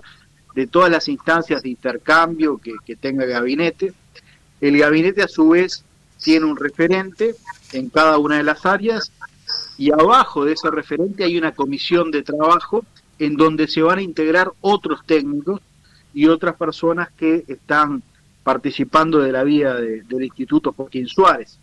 de 0.55 0.67
todas 0.67 0.89
las 0.89 1.09
instancias 1.09 1.61
de 1.61 1.69
intercambio 1.69 2.57
que, 2.57 2.95
tenga 2.95 3.25
el 3.25 3.31
gabinete. 3.31 3.93
El 4.61 4.77
gabinete, 4.77 5.21
a 5.21 5.27
su 5.27 5.49
vez, 5.49 5.83
tiene 6.23 6.45
un 6.45 6.55
referente 6.55 7.35
en 7.73 7.89
cada 7.89 8.17
una 8.17 8.37
de 8.37 8.43
las 8.43 8.65
áreas 8.65 9.11
y 9.77 9.91
abajo 9.91 10.45
de 10.45 10.53
ese 10.53 10.71
referente 10.71 11.25
hay 11.25 11.37
una 11.37 11.51
comisión 11.53 12.09
de 12.09 12.23
trabajo 12.23 12.85
en 13.19 13.35
donde 13.35 13.67
se 13.67 13.81
van 13.81 13.99
a 13.99 14.01
integrar 14.01 14.51
otros 14.61 15.01
técnicos 15.05 15.61
y 16.13 16.27
otras 16.27 16.55
personas 16.55 17.09
que 17.11 17.43
están 17.47 18.01
participando 18.43 19.19
de 19.19 19.33
la 19.33 19.43
vida 19.43 19.75
del 19.75 20.23
Instituto 20.23 20.71
Joaquín 20.71 21.07
Suárez. 21.07 21.59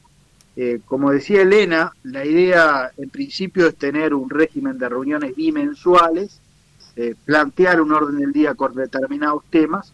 Eh, 0.54 0.80
como 0.84 1.10
decía 1.10 1.40
Elena, 1.40 1.92
la 2.02 2.26
idea 2.26 2.90
en 2.98 3.08
principio 3.08 3.66
es 3.68 3.76
tener 3.76 4.12
un 4.12 4.28
régimen 4.28 4.78
de 4.78 4.88
reuniones 4.90 5.34
bimensuales, 5.34 6.41
eh, 6.96 7.14
plantear 7.24 7.80
un 7.80 7.92
orden 7.92 8.18
del 8.18 8.32
día 8.32 8.54
con 8.54 8.74
determinados 8.74 9.42
temas 9.50 9.92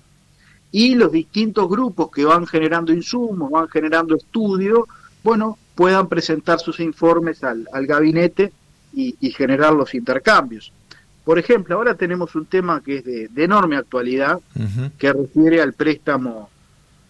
y 0.72 0.94
los 0.94 1.12
distintos 1.12 1.68
grupos 1.68 2.10
que 2.10 2.24
van 2.24 2.46
generando 2.46 2.92
insumos, 2.92 3.50
van 3.50 3.68
generando 3.68 4.16
estudios, 4.16 4.80
bueno, 5.22 5.58
puedan 5.74 6.08
presentar 6.08 6.58
sus 6.58 6.80
informes 6.80 7.44
al, 7.44 7.66
gabinete 7.86 8.52
y, 8.92 9.14
generar 9.30 9.72
los 9.72 9.94
intercambios. 9.94 10.72
Por 11.24 11.38
ejemplo, 11.38 11.76
ahora 11.76 11.94
tenemos 11.94 12.34
un 12.34 12.46
tema 12.46 12.82
que 12.82 12.96
es 12.96 13.04
de, 13.04 13.44
enorme 13.44 13.76
actualidad, 13.76 14.40
que 14.98 15.12
refiere 15.12 15.62
al 15.62 15.74
préstamo 15.74 16.50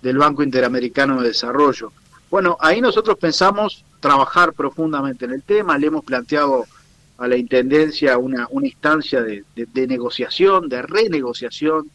del 0.02 0.18
Banco 0.18 0.42
Interamericano 0.42 1.20
de 1.20 1.28
Desarrollo. 1.28 1.92
Bueno, 2.30 2.58
ahí 2.60 2.80
nosotros 2.80 3.16
pensamos 3.18 3.84
trabajar 4.00 4.52
profundamente 4.52 5.24
en 5.24 5.32
el 5.32 5.42
tema, 5.42 5.78
le 5.78 5.86
hemos 5.86 6.04
planteado 6.04 6.66
a 7.18 7.26
la 7.26 7.36
Intendencia 7.36 8.16
una, 8.16 8.46
una 8.50 8.66
instancia 8.66 9.22
de, 9.22 9.44
negociación, 9.86 10.68
de 10.68 10.82
renegociación 10.82 11.90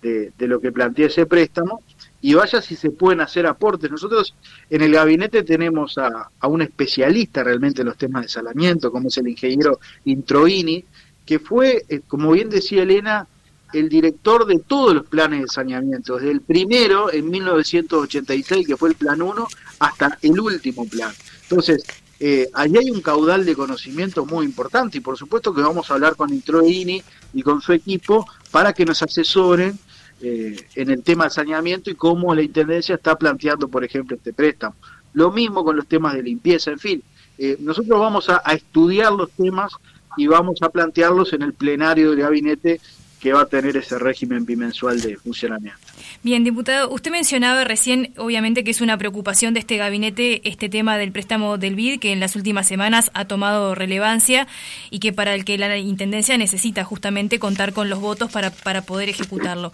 de, 0.00 0.32
lo 0.38 0.60
que 0.60 0.72
plantea 0.72 1.06
ese 1.06 1.26
préstamo, 1.26 1.82
y 2.20 2.34
vaya 2.34 2.60
si 2.60 2.74
se 2.74 2.90
pueden 2.90 3.20
hacer 3.20 3.46
aportes. 3.46 3.90
Nosotros 3.90 4.34
en 4.70 4.82
el 4.82 4.92
gabinete 4.92 5.42
tenemos 5.42 5.98
a, 5.98 6.30
un 6.48 6.62
especialista 6.62 7.44
realmente 7.44 7.82
en 7.82 7.88
los 7.88 7.98
temas 7.98 8.22
de 8.22 8.28
salamiento, 8.28 8.90
como 8.90 9.08
es 9.08 9.18
el 9.18 9.28
ingeniero 9.28 9.78
Introini, 10.06 10.84
que 11.26 11.38
fue, 11.38 11.84
eh, 11.88 12.00
como 12.08 12.32
bien 12.32 12.48
decía 12.48 12.82
Elena, 12.82 13.26
el 13.72 13.88
director 13.88 14.46
de 14.46 14.58
todos 14.58 14.94
los 14.94 15.06
planes 15.06 15.42
de 15.42 15.48
saneamiento, 15.48 16.16
desde 16.16 16.30
el 16.30 16.40
primero 16.40 17.12
en 17.12 17.30
1986, 17.30 18.66
que 18.66 18.76
fue 18.76 18.90
el 18.90 18.94
plan 18.96 19.22
1, 19.22 19.48
hasta 19.78 20.18
el 20.22 20.40
último 20.40 20.86
plan. 20.86 21.12
Entonces, 21.42 21.84
eh, 22.24 22.48
allí 22.54 22.78
hay 22.78 22.88
un 22.88 23.00
caudal 23.00 23.44
de 23.44 23.56
conocimiento 23.56 24.24
muy 24.24 24.46
importante 24.46 24.98
y 24.98 25.00
por 25.00 25.18
supuesto 25.18 25.52
que 25.52 25.60
vamos 25.60 25.90
a 25.90 25.94
hablar 25.94 26.14
con 26.14 26.32
Introini 26.32 27.02
y 27.34 27.42
con 27.42 27.60
su 27.60 27.72
equipo 27.72 28.24
para 28.52 28.72
que 28.72 28.84
nos 28.84 29.02
asesoren 29.02 29.76
eh, 30.20 30.54
en 30.76 30.90
el 30.90 31.02
tema 31.02 31.24
de 31.24 31.30
saneamiento 31.30 31.90
y 31.90 31.96
cómo 31.96 32.32
la 32.32 32.42
Intendencia 32.42 32.94
está 32.94 33.18
planteando, 33.18 33.66
por 33.66 33.82
ejemplo, 33.82 34.16
este 34.16 34.32
préstamo. 34.32 34.76
Lo 35.14 35.32
mismo 35.32 35.64
con 35.64 35.74
los 35.74 35.88
temas 35.88 36.14
de 36.14 36.22
limpieza, 36.22 36.70
en 36.70 36.78
fin. 36.78 37.02
Eh, 37.38 37.56
nosotros 37.58 37.98
vamos 37.98 38.28
a, 38.28 38.40
a 38.44 38.52
estudiar 38.52 39.12
los 39.12 39.32
temas 39.32 39.72
y 40.16 40.28
vamos 40.28 40.62
a 40.62 40.68
plantearlos 40.68 41.32
en 41.32 41.42
el 41.42 41.54
plenario 41.54 42.10
del 42.10 42.20
gabinete 42.20 42.80
que 43.22 43.32
va 43.32 43.42
a 43.42 43.46
tener 43.46 43.76
ese 43.76 44.00
régimen 44.00 44.44
bimensual 44.44 45.00
de 45.00 45.16
funcionamiento. 45.16 45.78
Bien, 46.24 46.42
diputado, 46.42 46.90
usted 46.90 47.12
mencionaba 47.12 47.62
recién, 47.62 48.12
obviamente, 48.16 48.64
que 48.64 48.72
es 48.72 48.80
una 48.80 48.98
preocupación 48.98 49.54
de 49.54 49.60
este 49.60 49.76
gabinete 49.76 50.40
este 50.48 50.68
tema 50.68 50.98
del 50.98 51.12
préstamo 51.12 51.56
del 51.56 51.76
BID, 51.76 52.00
que 52.00 52.10
en 52.10 52.18
las 52.18 52.34
últimas 52.34 52.66
semanas 52.66 53.12
ha 53.14 53.26
tomado 53.26 53.76
relevancia 53.76 54.48
y 54.90 54.98
que 54.98 55.12
para 55.12 55.36
el 55.36 55.44
que 55.44 55.56
la 55.56 55.78
Intendencia 55.78 56.36
necesita 56.36 56.82
justamente 56.82 57.38
contar 57.38 57.72
con 57.72 57.88
los 57.88 58.00
votos 58.00 58.32
para, 58.32 58.50
para 58.50 58.82
poder 58.82 59.08
ejecutarlo. 59.08 59.70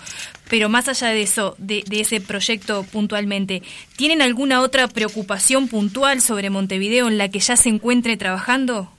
Pero 0.50 0.68
más 0.68 0.88
allá 0.88 1.08
de 1.08 1.22
eso, 1.22 1.54
de, 1.56 1.82
de 1.88 2.00
ese 2.00 2.20
proyecto 2.20 2.84
puntualmente, 2.92 3.62
¿tienen 3.96 4.20
alguna 4.20 4.60
otra 4.60 4.88
preocupación 4.88 5.68
puntual 5.68 6.20
sobre 6.20 6.50
Montevideo 6.50 7.08
en 7.08 7.16
la 7.16 7.30
que 7.30 7.40
ya 7.40 7.56
se 7.56 7.70
encuentre 7.70 8.18
trabajando? 8.18 8.90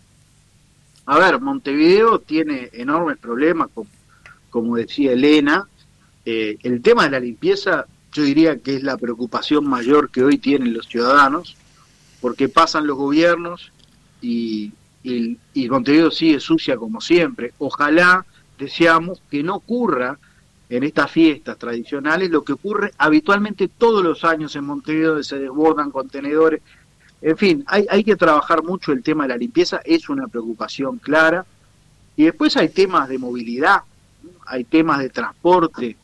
A 1.06 1.20
ver, 1.20 1.40
Montevideo 1.40 2.18
tiene 2.18 2.70
enormes 2.74 3.20
problemas 3.20 3.70
con 3.74 3.88
como 4.50 4.76
decía 4.76 5.14
Elena, 5.14 5.68
eh, 6.26 6.58
el 6.64 6.82
tema 6.82 7.04
de 7.06 7.12
la 7.12 7.20
limpieza 7.20 7.86
yo 8.12 8.24
diría 8.24 8.58
que 8.58 8.76
es 8.76 8.84
la 8.84 8.98
preocupación 8.98 9.68
mayor 9.68 10.10
que 10.10 10.24
hoy 10.24 10.38
tienen 10.38 10.74
los 10.74 10.88
ciudadanos, 10.88 11.56
porque 12.22 12.50
pasan 12.50 12.88
los 12.88 12.98
gobiernos 12.98 13.72
y, 14.22 14.72
y, 15.04 15.38
y 15.54 15.70
Montevideo 15.70 16.12
sigue 16.12 16.40
sucia 16.40 16.76
como 16.78 17.02
siempre. 17.02 17.54
Ojalá 17.60 18.26
deseamos 18.58 19.22
que 19.30 19.44
no 19.44 19.56
ocurra 19.56 20.18
en 20.70 20.84
estas 20.84 21.10
fiestas 21.12 21.58
tradicionales 21.58 22.30
lo 22.30 22.44
que 22.44 22.54
ocurre 22.54 22.94
habitualmente 22.98 23.68
todos 23.68 24.04
los 24.04 24.24
años 24.24 24.56
en 24.56 24.66
Montevideo, 24.66 25.22
se 25.24 25.40
desbordan 25.40 25.90
contenedores. 25.90 26.62
En 27.22 27.38
fin, 27.38 27.64
hay, 27.68 27.86
hay 27.90 28.04
que 28.04 28.16
trabajar 28.16 28.64
mucho 28.64 28.92
el 28.92 29.04
tema 29.04 29.24
de 29.24 29.30
la 29.30 29.38
limpieza, 29.38 29.82
es 29.84 30.10
una 30.10 30.28
preocupación 30.28 30.98
clara. 30.98 31.46
Y 32.16 32.26
después 32.26 32.56
hay 32.58 32.70
temas 32.70 33.10
de 33.10 33.18
movilidad, 33.18 33.82
hay 34.50 34.64
temas 34.64 35.00
de 35.00 35.10
transporte, 35.10 35.96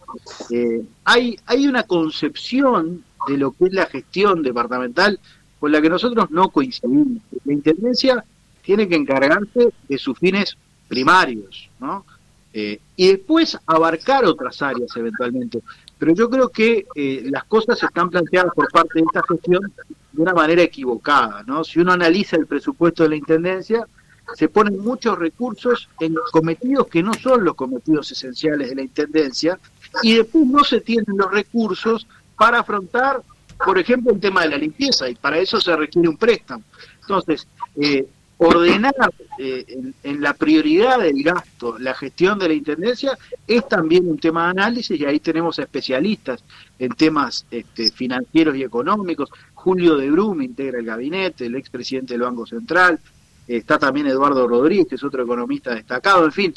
eh, 0.52 0.86
hay, 1.04 1.38
hay 1.46 1.68
una 1.68 1.84
concepción 1.84 3.04
de 3.28 3.38
lo 3.38 3.52
que 3.52 3.66
es 3.66 3.74
la 3.74 3.88
gestión 3.88 4.44
departamental 4.44 5.20
con 5.60 5.72
la 5.72 5.82
que 5.82 5.90
nosotros 5.90 6.30
no 6.30 6.50
coincidimos. 6.50 7.24
La 7.44 7.54
Intendencia 7.54 8.24
tiene 8.62 8.88
que 8.88 8.96
encargarse 8.96 9.74
de 9.88 9.98
sus 9.98 10.18
fines 10.20 10.56
primarios, 10.88 11.70
¿no? 11.80 12.06
Eh, 12.54 12.80
y 12.96 13.08
después 13.08 13.58
abarcar 13.66 14.26
otras 14.26 14.62
áreas 14.62 14.96
eventualmente. 14.96 15.60
Pero 15.98 16.14
yo 16.14 16.30
creo 16.30 16.50
que 16.50 16.86
eh, 16.96 17.24
las 17.26 17.46
cosas 17.46 17.82
están 17.82 18.10
planteadas 18.10 18.54
por 18.54 18.70
parte 18.72 19.00
de 19.00 19.06
esta 19.06 19.22
gestión 19.28 19.74
de 20.14 20.22
una 20.22 20.34
manera 20.34 20.62
equivocada, 20.62 21.44
¿no? 21.48 21.64
Si 21.64 21.80
uno 21.80 21.94
analiza 21.94 22.38
el 22.38 22.46
presupuesto 22.46 23.04
de 23.04 23.10
la 23.10 23.16
Intendencia, 23.16 23.86
se 24.34 24.50
ponen 24.50 24.80
muchos 24.80 25.18
recursos 25.18 25.90
en 26.00 26.16
cometidos 26.32 26.88
que 26.88 27.04
no 27.04 27.14
son 27.14 27.44
los 27.44 27.56
cometidos 27.56 28.12
esenciales 28.12 28.70
de 28.70 28.76
la 28.76 28.82
Intendencia 28.82 29.60
y 30.02 30.16
después 30.16 30.46
no 30.48 30.64
se 30.64 30.82
tienen 30.82 31.18
los 31.18 31.32
recursos 31.32 32.08
para 32.38 32.60
afrontar, 32.60 33.22
por 33.64 33.78
ejemplo, 33.78 34.14
el 34.14 34.20
tema 34.20 34.42
de 34.42 34.50
la 34.50 34.58
limpieza 34.58 35.08
y 35.10 35.16
para 35.16 35.38
eso 35.38 35.60
se 35.60 35.76
requiere 35.76 36.10
un 36.10 36.18
préstamo. 36.18 36.64
Entonces, 37.02 37.48
eh, 37.80 38.08
ordenar 38.38 38.94
eh, 39.38 39.94
en, 40.04 40.22
la 40.22 40.34
prioridad 40.34 41.00
del 41.00 41.24
gasto 41.24 41.78
la 41.80 41.94
gestión 41.94 42.38
de 42.38 42.50
la 42.50 42.54
Intendencia 42.54 43.18
es 43.48 43.68
también 43.68 44.10
un 44.10 44.18
tema 44.18 44.46
de 44.46 44.50
análisis 44.52 45.00
y 45.00 45.06
ahí 45.06 45.20
tenemos 45.20 45.58
especialistas 45.60 46.44
en 46.78 46.90
temas 46.92 47.46
este, 47.50 47.92
financieros 47.92 48.56
y 48.58 48.64
económicos. 48.64 49.30
Julio 49.54 49.96
de 49.96 50.12
Brum 50.12 50.42
integra 50.42 50.80
el 50.80 50.86
gabinete, 50.86 51.46
el 51.46 51.56
expresidente 51.56 52.14
del 52.14 52.24
Banco 52.24 52.46
Central, 52.46 53.00
está 53.48 53.78
también 53.78 54.08
Eduardo 54.08 54.48
Rodríguez, 54.48 54.88
que 54.88 54.96
es 54.96 55.04
otro 55.04 55.24
economista 55.24 55.74
destacado, 55.74 56.26
en 56.26 56.32
fin, 56.32 56.56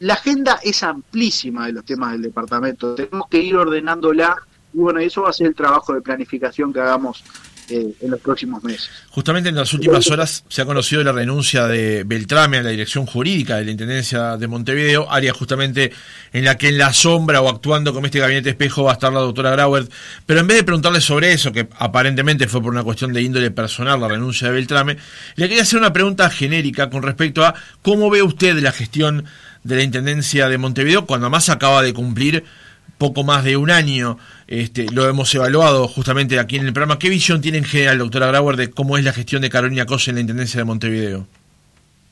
la 0.00 0.14
agenda 0.14 0.58
es 0.62 0.82
amplísima 0.82 1.66
de 1.66 1.72
los 1.72 1.84
temas 1.84 2.12
del 2.12 2.22
departamento, 2.22 2.94
tenemos 2.94 3.28
que 3.28 3.40
ir 3.40 3.56
ordenándola 3.56 4.36
y 4.72 4.78
bueno, 4.78 5.00
eso 5.00 5.22
va 5.22 5.30
a 5.30 5.32
ser 5.32 5.48
el 5.48 5.54
trabajo 5.54 5.94
de 5.94 6.02
planificación 6.02 6.72
que 6.72 6.80
hagamos 6.80 7.24
eh, 7.68 7.94
en 8.00 8.10
los 8.10 8.20
próximos 8.20 8.62
meses. 8.62 8.90
Justamente 9.10 9.48
en 9.48 9.54
las 9.54 9.72
últimas 9.72 10.10
horas 10.10 10.44
se 10.48 10.62
ha 10.62 10.64
conocido 10.64 11.02
la 11.02 11.12
renuncia 11.12 11.66
de 11.66 12.04
Beltrame 12.04 12.58
a 12.58 12.62
la 12.62 12.70
dirección 12.70 13.06
jurídica 13.06 13.56
de 13.56 13.64
la 13.64 13.70
Intendencia 13.70 14.36
de 14.36 14.46
Montevideo, 14.48 15.10
área 15.10 15.32
justamente 15.32 15.92
en 16.32 16.44
la 16.44 16.56
que 16.56 16.68
en 16.68 16.78
la 16.78 16.92
sombra 16.92 17.40
o 17.40 17.48
actuando 17.48 17.94
como 17.94 18.06
este 18.06 18.18
gabinete 18.18 18.50
espejo 18.50 18.84
va 18.84 18.90
a 18.90 18.94
estar 18.94 19.12
la 19.12 19.20
doctora 19.20 19.50
Grauert. 19.50 19.90
Pero 20.26 20.40
en 20.40 20.46
vez 20.46 20.58
de 20.58 20.64
preguntarle 20.64 21.00
sobre 21.00 21.32
eso, 21.32 21.52
que 21.52 21.68
aparentemente 21.78 22.48
fue 22.48 22.62
por 22.62 22.72
una 22.72 22.84
cuestión 22.84 23.12
de 23.12 23.22
índole 23.22 23.50
personal 23.50 24.00
la 24.00 24.08
renuncia 24.08 24.48
de 24.48 24.54
Beltrame, 24.54 24.96
le 25.36 25.48
quería 25.48 25.62
hacer 25.62 25.78
una 25.78 25.92
pregunta 25.92 26.28
genérica 26.30 26.90
con 26.90 27.02
respecto 27.02 27.44
a 27.44 27.54
cómo 27.82 28.10
ve 28.10 28.22
usted 28.22 28.58
la 28.58 28.72
gestión 28.72 29.24
de 29.62 29.76
la 29.76 29.82
Intendencia 29.82 30.48
de 30.48 30.58
Montevideo 30.58 31.06
cuando 31.06 31.30
más 31.30 31.48
acaba 31.48 31.82
de 31.82 31.94
cumplir 31.94 32.44
poco 32.98 33.24
más 33.24 33.44
de 33.44 33.56
un 33.56 33.70
año, 33.70 34.18
este, 34.46 34.86
lo 34.90 35.08
hemos 35.08 35.34
evaluado 35.34 35.88
justamente 35.88 36.38
aquí 36.38 36.56
en 36.56 36.66
el 36.66 36.72
programa. 36.72 36.98
¿Qué 36.98 37.08
visión 37.08 37.40
tiene 37.40 37.58
en 37.58 37.64
general, 37.64 37.98
doctora 37.98 38.26
Grauer, 38.26 38.56
de 38.56 38.70
cómo 38.70 38.98
es 38.98 39.04
la 39.04 39.12
gestión 39.12 39.42
de 39.42 39.50
Carolina 39.50 39.86
Cosa 39.86 40.10
en 40.10 40.16
la 40.16 40.20
Intendencia 40.20 40.58
de 40.58 40.64
Montevideo? 40.64 41.26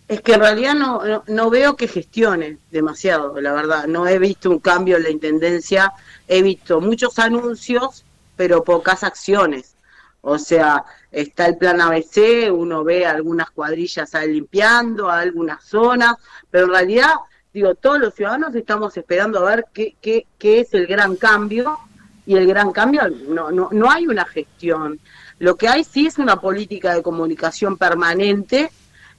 Es 0.08 0.20
que 0.20 0.34
en 0.34 0.40
realidad 0.40 0.74
no, 0.74 1.22
no, 1.26 1.50
veo 1.50 1.76
que 1.76 1.88
gestione 1.88 2.58
demasiado, 2.70 3.40
la 3.40 3.52
verdad. 3.52 3.86
No 3.86 4.06
he 4.06 4.18
visto 4.18 4.50
un 4.50 4.58
cambio 4.58 4.96
en 4.96 5.04
la 5.04 5.10
Intendencia, 5.10 5.92
he 6.28 6.42
visto 6.42 6.80
muchos 6.80 7.18
anuncios, 7.18 8.04
pero 8.36 8.64
pocas 8.64 9.04
acciones. 9.04 9.74
O 10.20 10.38
sea, 10.38 10.84
está 11.10 11.46
el 11.46 11.56
plan 11.56 11.80
ABC, 11.80 12.50
uno 12.52 12.84
ve 12.84 13.06
algunas 13.06 13.50
cuadrillas 13.50 14.14
ahí 14.14 14.34
limpiando, 14.34 15.10
algunas 15.10 15.64
zonas, 15.64 16.16
pero 16.50 16.66
en 16.66 16.72
realidad 16.72 17.10
digo, 17.52 17.74
todos 17.74 17.98
los 17.98 18.14
ciudadanos 18.14 18.54
estamos 18.54 18.96
esperando 18.96 19.40
a 19.40 19.50
ver 19.50 19.66
qué, 19.72 19.94
qué, 20.00 20.26
qué 20.38 20.60
es 20.60 20.72
el 20.74 20.86
gran 20.86 21.16
cambio 21.16 21.78
y 22.26 22.36
el 22.36 22.46
gran 22.46 22.72
cambio 22.72 23.02
no, 23.28 23.50
no, 23.50 23.68
no 23.72 23.90
hay 23.90 24.06
una 24.06 24.24
gestión. 24.24 25.00
Lo 25.38 25.56
que 25.56 25.68
hay 25.68 25.84
sí 25.84 26.06
es 26.06 26.18
una 26.18 26.40
política 26.40 26.94
de 26.94 27.02
comunicación 27.02 27.76
permanente 27.76 28.70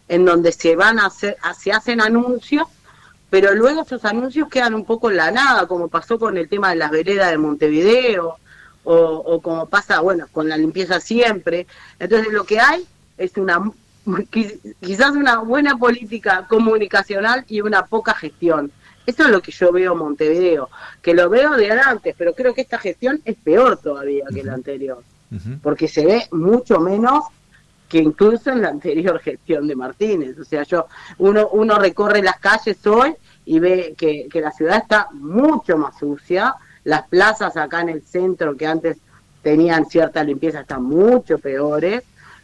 en 0.08 0.26
donde 0.26 0.52
se 0.52 0.76
van 0.76 1.00
a 1.00 1.08
hacer, 1.08 1.38
se 1.60 1.72
hacen 1.72 2.02
anuncios, 2.02 2.68
pero 3.30 3.54
luego 3.54 3.82
esos 3.82 4.06
anuncios 4.06 4.48
quedan 4.48 4.74
un 4.74 4.86
poco 4.86 5.10
en 5.10 5.18
la 5.18 5.32
nada, 5.32 5.68
como 5.68 5.88
pasó 5.88 6.20
con 6.20 6.38
el 6.38 6.48
tema 6.48 6.70
de 6.70 6.76
las 6.76 6.92
veredas 6.92 7.32
de 7.32 7.38
Montevideo, 7.38 8.38
o, 8.84 8.96
o 8.96 9.42
como 9.42 9.68
pasa, 9.68 10.02
bueno, 10.02 10.28
con 10.32 10.48
la 10.48 10.58
limpieza 10.58 11.00
siempre. 11.00 11.68
Entonces 12.00 12.32
lo 12.32 12.44
que 12.44 12.60
hay 12.60 12.86
es 13.18 13.38
una 13.38 13.62
quizás 14.82 15.12
una 15.12 15.40
buena 15.40 15.78
política 15.78 16.46
comunicacional 16.48 17.46
y 17.48 17.62
una 17.62 17.86
poca 17.86 18.14
gestión. 18.14 18.72
Eso 19.06 19.24
es 19.24 19.30
lo 19.30 19.42
que 19.42 19.52
yo 19.52 19.72
veo 19.72 19.94
en 19.94 20.00
Montevideo, 20.00 20.70
que 21.02 21.14
lo 21.14 21.30
veo 21.30 21.56
de 21.56 21.72
antes, 21.72 22.16
pero 22.18 22.34
creo 22.34 22.54
que 22.54 22.62
esta 22.62 22.78
gestión 22.78 23.22
es 23.26 23.36
peor 23.36 23.78
todavía 23.78 24.26
que 24.34 24.44
la 24.44 24.54
anterior, 24.54 25.04
porque 25.62 25.88
se 25.88 26.06
ve 26.06 26.28
mucho 26.32 26.80
menos 26.80 27.26
que 27.90 28.00
incluso 28.00 28.50
en 28.52 28.62
la 28.62 28.70
anterior 28.70 29.20
gestión 29.20 29.68
de 29.68 29.76
Martínez. 29.76 30.40
O 30.40 30.44
sea, 30.44 30.64
yo 30.64 30.88
uno, 31.20 31.50
uno 31.52 31.78
recorre 31.78 32.24
las 32.24 32.40
calles 32.40 32.86
hoy 32.88 33.14
y 33.46 33.60
ve 33.60 33.94
que, 33.96 34.28
que 34.32 34.42
la 34.42 34.52
ciudad 34.52 34.78
está 34.78 35.10
mucho 35.12 35.78
más 35.78 36.00
sucia, 36.00 36.56
las 36.86 37.08
plazas 37.08 37.56
acá 37.56 37.82
en 37.82 37.90
el 37.90 38.02
centro 38.02 38.58
que 38.58 38.66
antes 38.66 38.98
tenían 39.44 39.86
cierta 39.86 40.24
limpieza 40.24 40.62
están 40.62 40.84
mucho 40.84 41.38
peores. 41.38 42.04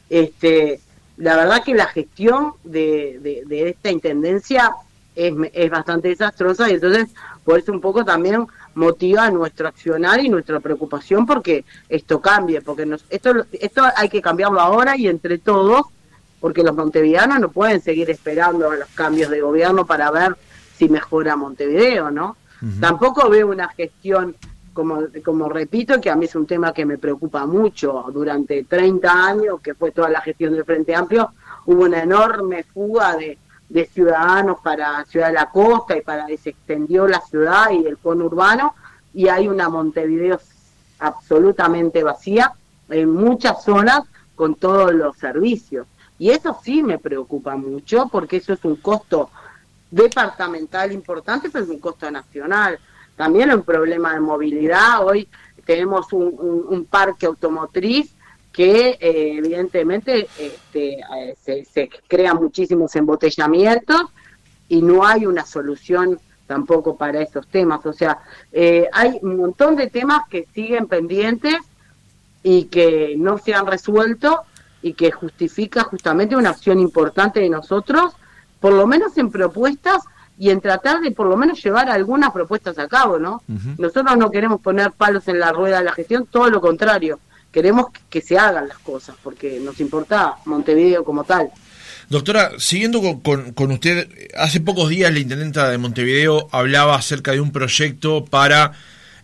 Este, 0.09 0.79
la 1.17 1.35
verdad 1.35 1.63
que 1.63 1.73
la 1.73 1.87
gestión 1.87 2.53
de, 2.63 3.43
de, 3.47 3.69
esta 3.69 3.89
intendencia 3.89 4.71
es, 5.19 5.33
es, 5.53 5.69
bastante 5.69 6.07
desastrosa 6.07 6.69
y 6.69 6.75
entonces 6.75 7.09
por 7.43 7.59
eso 7.59 7.71
un 7.71 7.81
poco 7.81 8.05
también 8.05 8.47
motiva 8.75 9.29
nuestro 9.29 9.67
accionar 9.67 10.23
y 10.23 10.29
nuestra 10.29 10.59
preocupación 10.59 11.25
porque 11.25 11.65
esto 11.89 12.21
cambie, 12.21 12.61
porque 12.61 12.85
nos, 12.85 13.03
esto, 13.09 13.45
esto 13.51 13.83
hay 13.95 14.09
que 14.09 14.21
cambiarlo 14.21 14.61
ahora 14.61 14.95
y 14.95 15.07
entre 15.07 15.37
todos, 15.37 15.87
porque 16.39 16.63
los 16.63 16.75
montevideanos 16.75 17.39
no 17.39 17.49
pueden 17.49 17.81
seguir 17.81 18.09
esperando 18.09 18.71
a 18.71 18.77
los 18.77 18.89
cambios 18.89 19.29
de 19.29 19.41
gobierno 19.41 19.85
para 19.85 20.09
ver 20.11 20.37
si 20.77 20.87
mejora 20.87 21.35
Montevideo, 21.35 22.09
¿no? 22.09 22.37
Tampoco 22.79 23.29
veo 23.29 23.47
una 23.47 23.69
gestión 23.69 24.35
como, 24.73 25.03
como 25.23 25.49
repito, 25.49 25.99
que 26.01 26.09
a 26.09 26.15
mí 26.15 26.25
es 26.25 26.35
un 26.35 26.45
tema 26.45 26.73
que 26.73 26.85
me 26.85 26.97
preocupa 26.97 27.45
mucho. 27.45 28.05
Durante 28.13 28.63
30 28.63 29.27
años, 29.27 29.61
que 29.61 29.73
fue 29.73 29.91
toda 29.91 30.09
la 30.09 30.21
gestión 30.21 30.53
del 30.53 30.65
Frente 30.65 30.93
Amplio, 30.93 31.31
hubo 31.65 31.83
una 31.83 32.03
enorme 32.03 32.63
fuga 32.63 33.15
de, 33.15 33.37
de 33.69 33.85
ciudadanos 33.85 34.59
para 34.63 35.05
Ciudad 35.05 35.27
de 35.27 35.33
la 35.33 35.49
Costa 35.49 35.95
y 35.95 36.01
para 36.01 36.25
se 36.27 36.49
extendió 36.49 37.07
la 37.07 37.21
ciudad 37.21 37.69
y 37.71 37.85
el 37.85 37.97
urbano 38.03 38.73
y 39.13 39.27
hay 39.27 39.47
una 39.47 39.69
Montevideo 39.69 40.39
absolutamente 40.99 42.03
vacía 42.03 42.51
en 42.89 43.11
muchas 43.11 43.63
zonas 43.63 44.01
con 44.35 44.55
todos 44.55 44.93
los 44.93 45.15
servicios. 45.17 45.87
Y 46.17 46.31
eso 46.31 46.59
sí 46.63 46.83
me 46.83 46.97
preocupa 46.97 47.55
mucho 47.55 48.09
porque 48.11 48.37
eso 48.37 48.53
es 48.53 48.65
un 48.65 48.75
costo 48.77 49.29
departamental 49.89 50.91
importante, 50.91 51.49
pero 51.49 51.63
es 51.63 51.69
un 51.69 51.79
costo 51.79 52.09
nacional 52.11 52.79
también 53.19 53.51
un 53.51 53.63
problema 53.63 54.13
de 54.13 54.21
movilidad. 54.21 55.05
Hoy 55.05 55.27
tenemos 55.65 56.13
un, 56.13 56.87
parque 56.89 57.25
automotriz 57.25 58.15
que 58.51 58.97
eh, 58.99 59.37
evidentemente 59.37 60.27
este, 60.37 60.99
eh, 60.99 61.35
se, 61.41 61.65
se 61.65 61.89
crean 62.07 62.37
muchísimos 62.37 62.95
embotellamientos 62.95 64.01
y 64.67 64.81
no 64.81 65.05
hay 65.05 65.25
una 65.25 65.45
solución 65.45 66.19
tampoco 66.49 66.97
para 66.97 67.21
esos 67.21 67.47
temas. 67.47 67.85
O 67.85 67.93
sea, 67.93 68.19
eh, 68.51 68.87
hay 68.91 69.19
un 69.21 69.37
montón 69.37 69.75
de 69.75 69.87
temas 69.87 70.21
que 70.29 70.47
siguen 70.53 70.87
pendientes 70.87 71.57
y 72.41 72.65
que 72.65 73.13
no 73.17 73.37
se 73.37 73.53
han 73.53 73.67
resuelto 73.67 74.41
y 74.81 74.93
que 74.93 75.11
justifica 75.11 75.83
justamente 75.83 76.35
una 76.35 76.49
acción 76.49 76.79
importante 76.79 77.39
de 77.39 77.49
nosotros, 77.49 78.13
por 78.59 78.73
lo 78.73 78.87
menos 78.87 79.15
en 79.17 79.29
propuestas 79.29 80.01
y 80.39 80.49
en 80.49 80.59
tratar 80.59 81.01
de 81.01 81.11
por 81.11 81.27
lo 81.27 81.37
menos 81.37 81.61
llevar 81.61 81.89
algunas 81.89 82.31
propuestas 82.31 82.79
a 82.79 82.87
cabo, 82.87 83.19
¿no? 83.19 83.43
Nosotros 83.77 84.17
no 84.17 84.31
queremos 84.31 84.61
poner 84.61 84.91
palos 84.93 85.27
en 85.27 85.37
la 85.37 85.51
rueda 85.51 85.79
de 85.79 85.83
la 85.83 85.91
gestión, 85.91 86.25
todo 86.25 86.49
lo 86.49 86.61
contrario, 86.61 87.19
queremos 87.51 87.87
que 88.09 88.21
se 88.21 88.37
hagan 88.37 88.67
las 88.67 88.79
cosas, 88.79 89.15
porque 89.21 89.59
nos 89.59 89.79
importa 89.79 90.35
Montevideo 90.45 91.03
como 91.03 91.23
tal. 91.23 91.49
Doctora, 92.09 92.51
siguiendo 92.57 93.01
con, 93.21 93.53
con, 93.53 93.71
usted, 93.71 94.09
hace 94.35 94.59
pocos 94.59 94.89
días 94.89 95.13
la 95.13 95.19
intendenta 95.19 95.69
de 95.69 95.77
Montevideo 95.77 96.47
hablaba 96.51 96.95
acerca 96.95 97.33
de 97.33 97.39
un 97.39 97.51
proyecto 97.51 98.25
para 98.25 98.71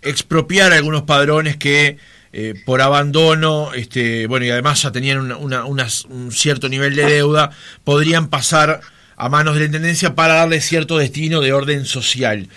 expropiar 0.04 0.72
algunos 0.72 1.02
padrones 1.04 1.58
que 1.58 1.98
eh, 2.32 2.54
por 2.66 2.82
abandono, 2.82 3.74
este, 3.74 4.28
bueno, 4.28 4.46
y 4.46 4.50
además 4.50 4.82
ya 4.82 4.92
tenían 4.92 5.32
una, 5.32 5.64
un 5.66 6.32
cierto 6.32 6.70
nivel 6.70 6.96
de 6.96 7.06
deuda, 7.06 7.50
podrían 7.84 8.28
pasar 8.28 8.82
a 9.16 9.30
manos 9.30 9.54
de 9.54 9.62
la 9.62 9.66
Intendencia 9.68 10.16
para 10.16 10.36
darle 10.36 10.62
cierto 10.62 10.98
destino 10.98 11.42
de 11.42 11.54
orden 11.54 11.86
social. 11.86 12.50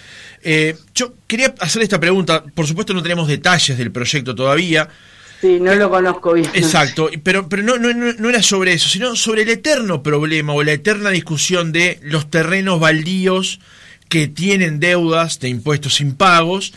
Eh, 0.42 0.76
yo 0.94 1.14
quería 1.26 1.54
hacer 1.61 1.83
esta 1.83 2.00
pregunta, 2.00 2.44
por 2.54 2.66
supuesto 2.66 2.92
no 2.92 3.02
tenemos 3.02 3.28
detalles 3.28 3.78
del 3.78 3.92
proyecto 3.92 4.35
todavía. 4.35 4.88
Sí, 5.40 5.59
no 5.61 5.74
lo 5.74 5.88
conozco 5.88 6.33
bien. 6.33 6.51
Exacto, 6.55 7.11
pero, 7.22 7.48
pero 7.48 7.62
no, 7.62 7.77
no, 7.79 7.92
no 7.92 8.29
era 8.29 8.42
sobre 8.42 8.72
eso, 8.72 8.88
sino 8.88 9.14
sobre 9.14 9.42
el 9.42 9.48
eterno 9.51 10.03
problema 10.03 10.53
o 10.53 10.62
la 10.62 10.72
eterna 10.72 11.11
discusión 11.11 11.70
de 11.70 12.01
los 12.03 12.29
terrenos 12.29 12.81
baldíos 12.81 13.61
que 14.09 14.27
tienen 14.27 14.81
deudas 14.81 15.38
de 15.38 15.48
impuestos 15.48 16.01
impagos 16.01 16.72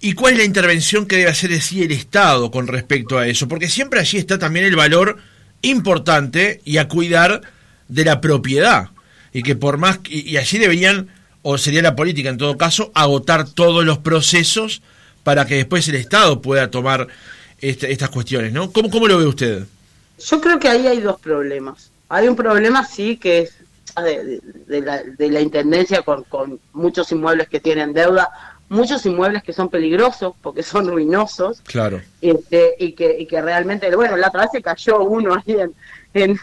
y 0.00 0.12
cuál 0.12 0.34
es 0.34 0.38
la 0.38 0.44
intervención 0.44 1.06
que 1.06 1.16
debe 1.16 1.30
hacer 1.30 1.52
así 1.52 1.82
el 1.82 1.92
Estado 1.92 2.50
con 2.50 2.68
respecto 2.68 3.18
a 3.18 3.26
eso, 3.26 3.48
porque 3.48 3.68
siempre 3.68 4.00
allí 4.00 4.18
está 4.18 4.38
también 4.38 4.64
el 4.64 4.76
valor 4.76 5.18
importante 5.62 6.60
y 6.64 6.76
a 6.76 6.86
cuidar 6.86 7.40
de 7.88 8.04
la 8.04 8.20
propiedad 8.20 8.90
y 9.32 9.42
que 9.42 9.56
por 9.56 9.78
más, 9.78 10.00
y, 10.08 10.36
allí 10.36 10.58
deberían, 10.58 11.08
o 11.42 11.58
sería 11.58 11.82
la 11.82 11.96
política 11.96 12.28
en 12.28 12.38
todo 12.38 12.56
caso, 12.56 12.92
agotar 12.94 13.48
todos 13.48 13.84
los 13.84 13.98
procesos 13.98 14.82
para 15.22 15.46
que 15.46 15.56
después 15.56 15.86
el 15.88 15.96
Estado 15.96 16.40
pueda 16.40 16.70
tomar 16.70 17.08
este, 17.60 17.90
estas 17.92 18.10
cuestiones, 18.10 18.52
¿no? 18.52 18.72
¿Cómo, 18.72 18.90
¿Cómo 18.90 19.08
lo 19.08 19.18
ve 19.18 19.26
usted? 19.26 19.64
Yo 20.18 20.40
creo 20.40 20.58
que 20.58 20.68
ahí 20.68 20.86
hay 20.86 21.00
dos 21.00 21.20
problemas. 21.20 21.90
Hay 22.08 22.28
un 22.28 22.36
problema, 22.36 22.84
sí, 22.84 23.16
que 23.16 23.40
es 23.40 23.54
de, 23.96 24.40
la, 24.80 25.02
de 25.02 25.30
la, 25.30 25.40
Intendencia 25.40 26.02
con, 26.02 26.24
con, 26.24 26.60
muchos 26.72 27.10
inmuebles 27.12 27.48
que 27.48 27.60
tienen 27.60 27.92
deuda, 27.92 28.30
muchos 28.68 29.04
inmuebles 29.06 29.42
que 29.42 29.52
son 29.52 29.68
peligrosos 29.68 30.34
porque 30.40 30.62
son 30.62 30.88
ruinosos. 30.88 31.60
Claro. 31.62 32.00
Este, 32.20 32.74
y, 32.78 32.92
que, 32.92 33.16
y 33.18 33.26
que 33.26 33.40
realmente, 33.40 33.94
bueno, 33.94 34.16
la 34.16 34.28
otra 34.28 34.42
vez 34.42 34.50
se 34.52 34.62
cayó 34.62 35.00
uno 35.00 35.34
ahí 35.34 35.56
en, 36.14 36.38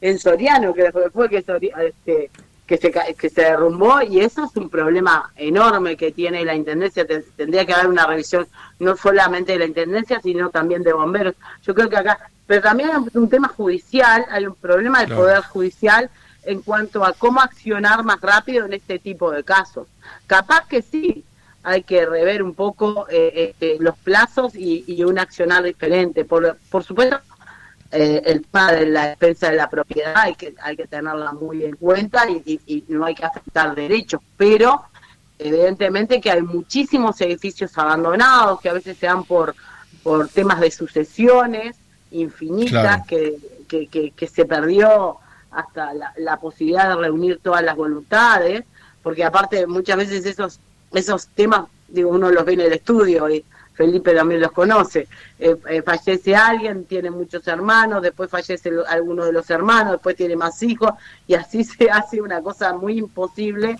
en 0.00 0.18
Soriano, 0.18 0.72
que 0.72 0.90
fue 1.12 1.28
que, 1.28 1.38
este, 1.38 2.30
que, 2.70 2.76
se, 2.76 2.92
que 2.92 3.28
se 3.28 3.40
derrumbó, 3.40 4.00
y 4.00 4.20
eso 4.20 4.44
es 4.44 4.56
un 4.56 4.70
problema 4.70 5.32
enorme 5.34 5.96
que 5.96 6.12
tiene 6.12 6.44
la 6.44 6.54
Intendencia. 6.54 7.04
Tendría 7.34 7.66
que 7.66 7.74
haber 7.74 7.88
una 7.88 8.06
revisión 8.06 8.46
no 8.78 8.96
solamente 8.96 9.54
de 9.54 9.58
la 9.58 9.64
Intendencia, 9.64 10.20
sino 10.20 10.50
también 10.50 10.84
de 10.84 10.92
bomberos. 10.92 11.34
Yo 11.64 11.74
creo 11.74 11.90
que 11.90 11.96
acá, 11.96 12.30
pero 12.46 12.62
también 12.62 12.90
hay 12.90 13.02
un 13.12 13.28
tema 13.28 13.48
judicial, 13.48 14.24
hay 14.30 14.46
un 14.46 14.54
problema 14.54 15.00
del 15.00 15.16
Poder 15.16 15.42
Judicial 15.42 16.10
en 16.44 16.62
cuanto 16.62 17.04
a 17.04 17.12
cómo 17.12 17.40
accionar 17.40 18.04
más 18.04 18.20
rápido 18.20 18.66
en 18.66 18.74
este 18.74 19.00
tipo 19.00 19.32
de 19.32 19.42
casos. 19.42 19.88
Capaz 20.28 20.68
que 20.68 20.80
sí, 20.80 21.24
hay 21.64 21.82
que 21.82 22.06
rever 22.06 22.40
un 22.40 22.54
poco 22.54 23.08
eh, 23.10 23.50
este, 23.50 23.78
los 23.80 23.98
plazos 23.98 24.54
y, 24.54 24.84
y, 24.86 25.02
un 25.02 25.18
accionar 25.18 25.64
diferente. 25.64 26.24
Por, 26.24 26.56
por 26.70 26.84
supuesto, 26.84 27.18
eh, 27.92 28.22
el 28.24 28.42
padre, 28.42 28.86
la 28.86 29.08
defensa 29.08 29.50
de 29.50 29.56
la 29.56 29.68
propiedad, 29.68 30.14
hay 30.16 30.36
que, 30.36 30.54
hay 30.62 30.76
que 30.76 30.86
tenerla 30.86 31.32
muy 31.32 31.64
en 31.64 31.74
cuenta 31.74 32.24
y, 32.28 32.84
no 32.86 33.04
hay 33.04 33.16
que 33.16 33.24
afectar 33.24 33.74
derechos, 33.74 34.20
pero 34.36 34.84
evidentemente 35.38 36.20
que 36.20 36.30
hay 36.30 36.42
muchísimos 36.42 37.20
edificios 37.20 37.76
abandonados 37.76 38.60
que 38.60 38.68
a 38.68 38.74
veces 38.74 38.96
se 38.96 39.06
dan 39.06 39.24
por, 39.24 39.56
por 40.04 40.28
temas 40.28 40.60
de 40.60 40.70
sucesiones 40.70 41.76
infinitas, 42.12 43.04
que, 43.08 43.36
que, 43.68 44.12
que, 44.14 44.28
se 44.28 44.44
perdió 44.44 45.16
hasta 45.50 45.92
la, 45.92 46.12
la 46.16 46.36
posibilidad 46.36 46.90
de 46.90 46.96
reunir 46.96 47.40
todas 47.42 47.62
las 47.64 47.74
voluntades, 47.74 48.64
porque 49.02 49.24
aparte 49.24 49.66
muchas 49.66 49.96
veces 49.96 50.26
esos, 50.26 50.60
esos 50.92 51.26
temas, 51.28 51.64
digo, 51.88 52.10
uno 52.10 52.30
los 52.30 52.44
ve 52.44 52.52
en 52.52 52.60
el 52.60 52.72
estudio 52.72 53.28
y 53.30 53.44
Felipe 53.74 54.14
también 54.14 54.40
los 54.40 54.52
conoce. 54.52 55.08
Eh, 55.38 55.56
eh, 55.68 55.82
fallece 55.82 56.36
alguien, 56.36 56.84
tiene 56.84 57.10
muchos 57.10 57.46
hermanos, 57.48 58.02
después 58.02 58.30
fallece 58.30 58.70
alguno 58.88 59.24
de 59.24 59.32
los 59.32 59.48
hermanos, 59.48 59.92
después 59.92 60.16
tiene 60.16 60.36
más 60.36 60.62
hijos, 60.62 60.90
y 61.26 61.34
así 61.34 61.64
se 61.64 61.90
hace 61.90 62.20
una 62.20 62.42
cosa 62.42 62.72
muy 62.74 62.98
imposible 62.98 63.76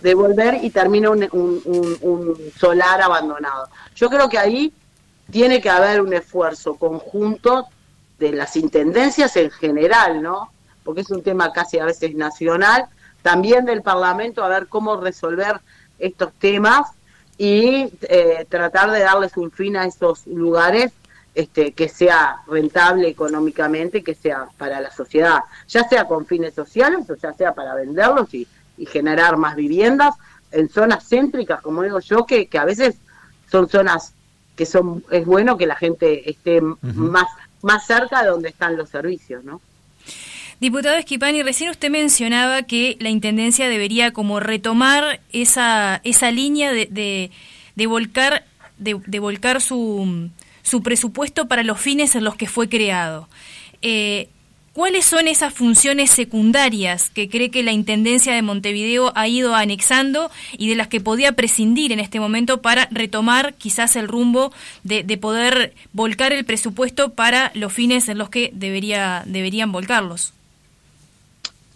de 0.00 0.14
volver 0.14 0.58
y 0.62 0.70
termina 0.70 1.10
un, 1.10 1.28
un, 1.30 2.36
solar 2.58 3.02
abandonado. 3.02 3.68
Yo 3.94 4.08
creo 4.08 4.28
que 4.28 4.38
ahí 4.38 4.72
tiene 5.30 5.60
que 5.60 5.70
haber 5.70 6.00
un 6.00 6.12
esfuerzo 6.12 6.76
conjunto 6.76 7.66
de 8.18 8.32
las 8.32 8.56
intendencias 8.56 9.36
en 9.36 9.50
general, 9.50 10.22
¿no? 10.22 10.52
Porque 10.84 11.00
es 11.00 11.10
un 11.10 11.22
tema 11.22 11.52
casi 11.52 11.78
a 11.78 11.84
veces 11.84 12.14
nacional, 12.14 12.86
también 13.22 13.64
del 13.64 13.82
Parlamento, 13.82 14.44
a 14.44 14.48
ver 14.48 14.68
cómo 14.68 14.96
resolver 15.00 15.60
estos 15.98 16.32
temas 16.34 16.92
y 17.38 17.90
eh, 18.02 18.46
tratar 18.48 18.90
de 18.90 19.00
darles 19.00 19.36
un 19.36 19.50
fin 19.50 19.76
a 19.76 19.86
esos 19.86 20.26
lugares 20.26 20.92
este, 21.34 21.72
que 21.72 21.88
sea 21.88 22.42
rentable 22.46 23.08
económicamente, 23.08 24.04
que 24.04 24.14
sea 24.14 24.46
para 24.56 24.80
la 24.80 24.92
sociedad, 24.92 25.40
ya 25.66 25.88
sea 25.88 26.04
con 26.04 26.26
fines 26.26 26.54
sociales 26.54 27.10
o 27.10 27.16
ya 27.16 27.32
sea 27.32 27.54
para 27.54 27.74
venderlos 27.74 28.32
y, 28.34 28.46
generar 28.88 29.36
más 29.36 29.54
viviendas 29.54 30.16
en 30.50 30.68
zonas 30.68 31.08
céntricas, 31.08 31.60
como 31.62 31.84
digo 31.84 32.00
yo, 32.00 32.26
que, 32.26 32.48
que 32.48 32.58
a 32.58 32.64
veces 32.64 32.96
son 33.48 33.68
zonas 33.68 34.14
que 34.56 34.66
son 34.66 35.04
es 35.12 35.24
bueno 35.24 35.56
que 35.56 35.66
la 35.66 35.76
gente 35.76 36.28
esté 36.28 36.60
más 36.60 37.26
más 37.62 37.86
cerca 37.86 38.22
de 38.22 38.30
donde 38.30 38.48
están 38.48 38.76
los 38.76 38.90
servicios, 38.90 39.44
¿no? 39.44 39.60
Diputado 40.60 40.96
Esquipani, 40.96 41.42
recién 41.42 41.70
usted 41.70 41.90
mencionaba 41.90 42.62
que 42.62 42.96
la 43.00 43.10
Intendencia 43.10 43.68
debería 43.68 44.12
como 44.12 44.40
retomar 44.40 45.20
esa, 45.32 46.00
esa 46.04 46.30
línea 46.30 46.72
de, 46.72 47.30
de, 47.74 47.86
volcar, 47.86 48.44
de, 48.78 49.18
volcar 49.18 49.60
su, 49.60 50.30
su, 50.62 50.82
presupuesto 50.82 51.48
para 51.48 51.64
los 51.64 51.80
fines 51.80 52.14
en 52.14 52.24
los 52.24 52.36
que 52.36 52.46
fue 52.46 52.68
creado. 52.68 53.28
Eh, 53.82 54.28
¿Cuáles 54.72 55.04
son 55.04 55.28
esas 55.28 55.54
funciones 55.54 56.10
secundarias 56.10 57.08
que 57.08 57.28
cree 57.28 57.50
que 57.50 57.62
la 57.62 57.70
Intendencia 57.70 58.34
de 58.34 58.42
Montevideo 58.42 59.12
ha 59.14 59.28
ido 59.28 59.54
anexando 59.54 60.32
y 60.58 60.68
de 60.68 60.74
las 60.74 60.88
que 60.88 61.00
podía 61.00 61.32
prescindir 61.32 61.92
en 61.92 62.00
este 62.00 62.18
momento 62.18 62.60
para 62.60 62.88
retomar 62.90 63.54
quizás 63.54 63.94
el 63.94 64.08
rumbo 64.08 64.52
de, 64.82 65.04
de 65.04 65.16
poder 65.16 65.74
volcar 65.92 66.32
el 66.32 66.44
presupuesto 66.44 67.12
para 67.12 67.52
los 67.54 67.72
fines 67.72 68.08
en 68.08 68.18
los 68.18 68.30
que 68.30 68.50
debería, 68.52 69.22
deberían 69.26 69.70
volcarlos? 69.70 70.32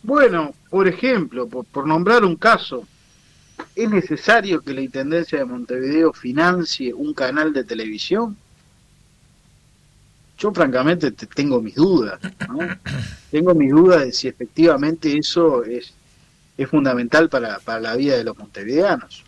Bueno, 0.02 0.54
por 0.70 0.88
ejemplo, 0.88 1.48
por, 1.48 1.86
nombrar 1.86 2.24
un 2.24 2.36
caso, 2.36 2.86
¿es 3.74 3.90
necesario 3.90 4.60
que 4.60 4.74
la 4.74 4.80
Intendencia 4.80 5.38
de 5.38 5.44
Montevideo 5.44 6.12
financie 6.12 6.94
un 6.94 7.12
canal 7.14 7.52
de 7.52 7.64
televisión? 7.64 8.36
Yo 10.38 10.52
francamente 10.52 11.10
tengo 11.10 11.60
mis 11.60 11.74
dudas, 11.74 12.20
¿no? 12.48 12.58
tengo 13.30 13.54
mis 13.54 13.70
dudas 13.70 14.04
de 14.04 14.12
si 14.12 14.28
efectivamente 14.28 15.16
eso 15.16 15.64
es, 15.64 15.92
es 16.56 16.68
fundamental 16.68 17.28
para, 17.28 17.58
para 17.58 17.80
la 17.80 17.96
vida 17.96 18.16
de 18.16 18.24
los 18.24 18.38
montevideanos. 18.38 19.24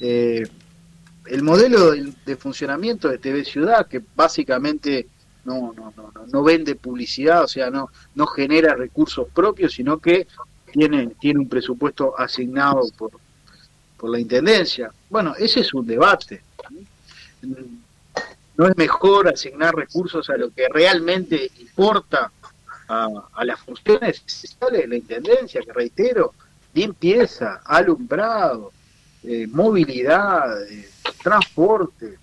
Eh, 0.00 0.42
el 1.26 1.42
modelo 1.42 1.92
de, 1.92 2.12
de, 2.26 2.36
funcionamiento 2.36 3.08
de 3.08 3.18
TV 3.18 3.44
Ciudad, 3.44 3.86
que 3.86 4.02
básicamente 4.14 5.06
no, 5.44 5.72
no, 5.76 5.92
no, 5.96 6.12
no, 6.26 6.42
vende 6.42 6.74
publicidad, 6.74 7.44
o 7.44 7.48
sea, 7.48 7.70
no, 7.70 7.90
no 8.14 8.26
genera 8.26 8.74
recursos 8.74 9.28
propios, 9.32 9.74
sino 9.74 9.98
que 9.98 10.26
tiene, 10.72 11.08
tiene 11.20 11.40
un 11.40 11.48
presupuesto 11.48 12.18
asignado 12.18 12.82
por, 12.96 13.12
por 13.96 14.10
la 14.10 14.18
Intendencia. 14.18 14.90
Bueno, 15.10 15.34
ese 15.38 15.60
es 15.60 15.72
un 15.74 15.86
debate. 15.86 16.42
¿No 18.56 18.68
es 18.68 18.76
mejor 18.76 19.28
asignar 19.28 19.74
recursos 19.74 20.30
a 20.30 20.36
lo 20.36 20.50
que 20.50 20.68
realmente 20.68 21.50
importa 21.60 22.30
a, 22.88 23.44
las 23.44 23.60
funciones 23.60 24.22
esenciales 24.26 24.82
de 24.82 24.88
la 24.88 24.96
Intendencia, 24.96 25.60
que 25.62 25.72
reitero, 25.72 26.34
limpieza, 26.72 27.60
alumbrado, 27.64 28.72
eh, 29.22 29.46
movilidad, 29.48 30.62
eh, 30.70 30.90
transporte, 31.22 32.18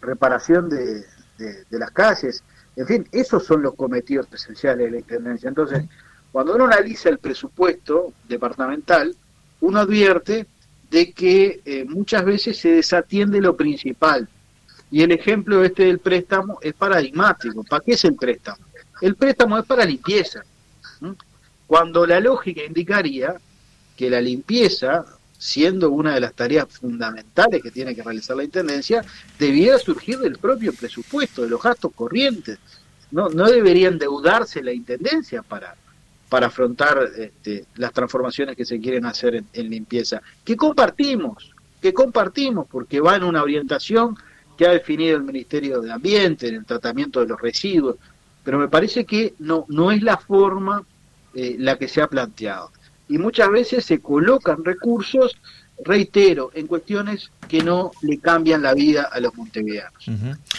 reparación 0.00 0.68
de, 0.68 1.04
de, 1.40 1.78
las 1.78 1.90
calles. 1.90 2.44
En 2.76 2.86
fin, 2.86 3.08
esos 3.12 3.44
son 3.44 3.62
los 3.62 3.74
cometidos 3.74 4.26
esenciales 4.32 4.86
de 4.86 4.90
la 4.92 4.98
Intendencia. 4.98 5.48
Entonces, 5.48 5.84
cuando 6.30 6.54
uno 6.54 6.66
analiza 6.66 7.08
el 7.08 7.18
presupuesto 7.18 8.12
departamental, 8.28 9.14
uno 9.60 9.80
advierte 9.80 10.46
de 10.90 11.12
que 11.12 11.60
eh, 11.64 11.84
muchas 11.84 12.24
veces 12.24 12.58
se 12.58 12.70
desatiende 12.72 13.40
lo 13.40 13.56
principal. 13.56 14.28
Y 14.90 15.02
el 15.02 15.12
ejemplo 15.12 15.64
este 15.64 15.84
del 15.84 16.00
préstamo 16.00 16.58
es 16.62 16.74
paradigmático. 16.74 17.64
¿Para 17.64 17.84
qué 17.84 17.92
es 17.92 18.04
el 18.04 18.14
préstamo? 18.14 18.64
El 19.00 19.14
préstamo 19.14 19.58
es 19.58 19.64
para 19.64 19.84
limpieza. 19.84 20.42
Cuando 21.66 22.06
la 22.06 22.20
lógica 22.20 22.62
indicaría 22.62 23.34
que 23.96 24.10
la 24.10 24.20
limpieza 24.20 25.04
siendo 25.40 25.90
una 25.90 26.12
de 26.12 26.20
las 26.20 26.34
tareas 26.34 26.68
fundamentales 26.68 27.62
que 27.62 27.70
tiene 27.70 27.94
que 27.94 28.02
realizar 28.02 28.36
la 28.36 28.44
Intendencia, 28.44 29.02
debiera 29.38 29.78
surgir 29.78 30.18
del 30.18 30.36
propio 30.36 30.70
presupuesto, 30.74 31.42
de 31.42 31.48
los 31.48 31.62
gastos 31.62 31.92
corrientes. 31.94 32.58
No, 33.10 33.30
no 33.30 33.48
debería 33.48 33.88
endeudarse 33.88 34.62
la 34.62 34.74
Intendencia 34.74 35.42
para, 35.42 35.74
para 36.28 36.48
afrontar 36.48 37.08
este, 37.16 37.64
las 37.76 37.94
transformaciones 37.94 38.54
que 38.54 38.66
se 38.66 38.78
quieren 38.80 39.06
hacer 39.06 39.42
en, 39.54 39.70
limpieza, 39.70 40.20
que 40.44 40.58
compartimos, 40.58 41.50
que 41.80 41.94
compartimos, 41.94 42.66
porque 42.70 43.00
va 43.00 43.16
en 43.16 43.24
una 43.24 43.42
orientación 43.42 44.18
que 44.58 44.66
ha 44.66 44.72
definido 44.72 45.16
el 45.16 45.22
Ministerio 45.22 45.80
de 45.80 45.90
Ambiente, 45.90 46.48
en 46.48 46.56
el 46.56 46.66
tratamiento 46.66 47.20
de 47.20 47.28
los 47.28 47.40
residuos, 47.40 47.96
pero 48.44 48.58
me 48.58 48.68
parece 48.68 49.06
que 49.06 49.32
no, 49.38 49.64
no 49.68 49.90
es 49.90 50.02
la 50.02 50.18
forma 50.18 50.84
eh, 51.32 51.56
la 51.58 51.78
que 51.78 51.88
se 51.88 52.02
ha 52.02 52.08
planteado 52.08 52.70
y 53.10 53.18
muchas 53.18 53.50
veces 53.50 53.84
se 53.84 53.98
colocan 53.98 54.64
recursos, 54.64 55.36
reitero, 55.84 56.52
en 56.54 56.68
cuestiones 56.68 57.32
que 57.48 57.60
no 57.60 57.90
le 58.02 58.20
cambian 58.20 58.62
la 58.62 58.72
vida 58.72 59.08
a 59.10 59.18
los 59.18 59.34
montevideanos. 59.34 60.04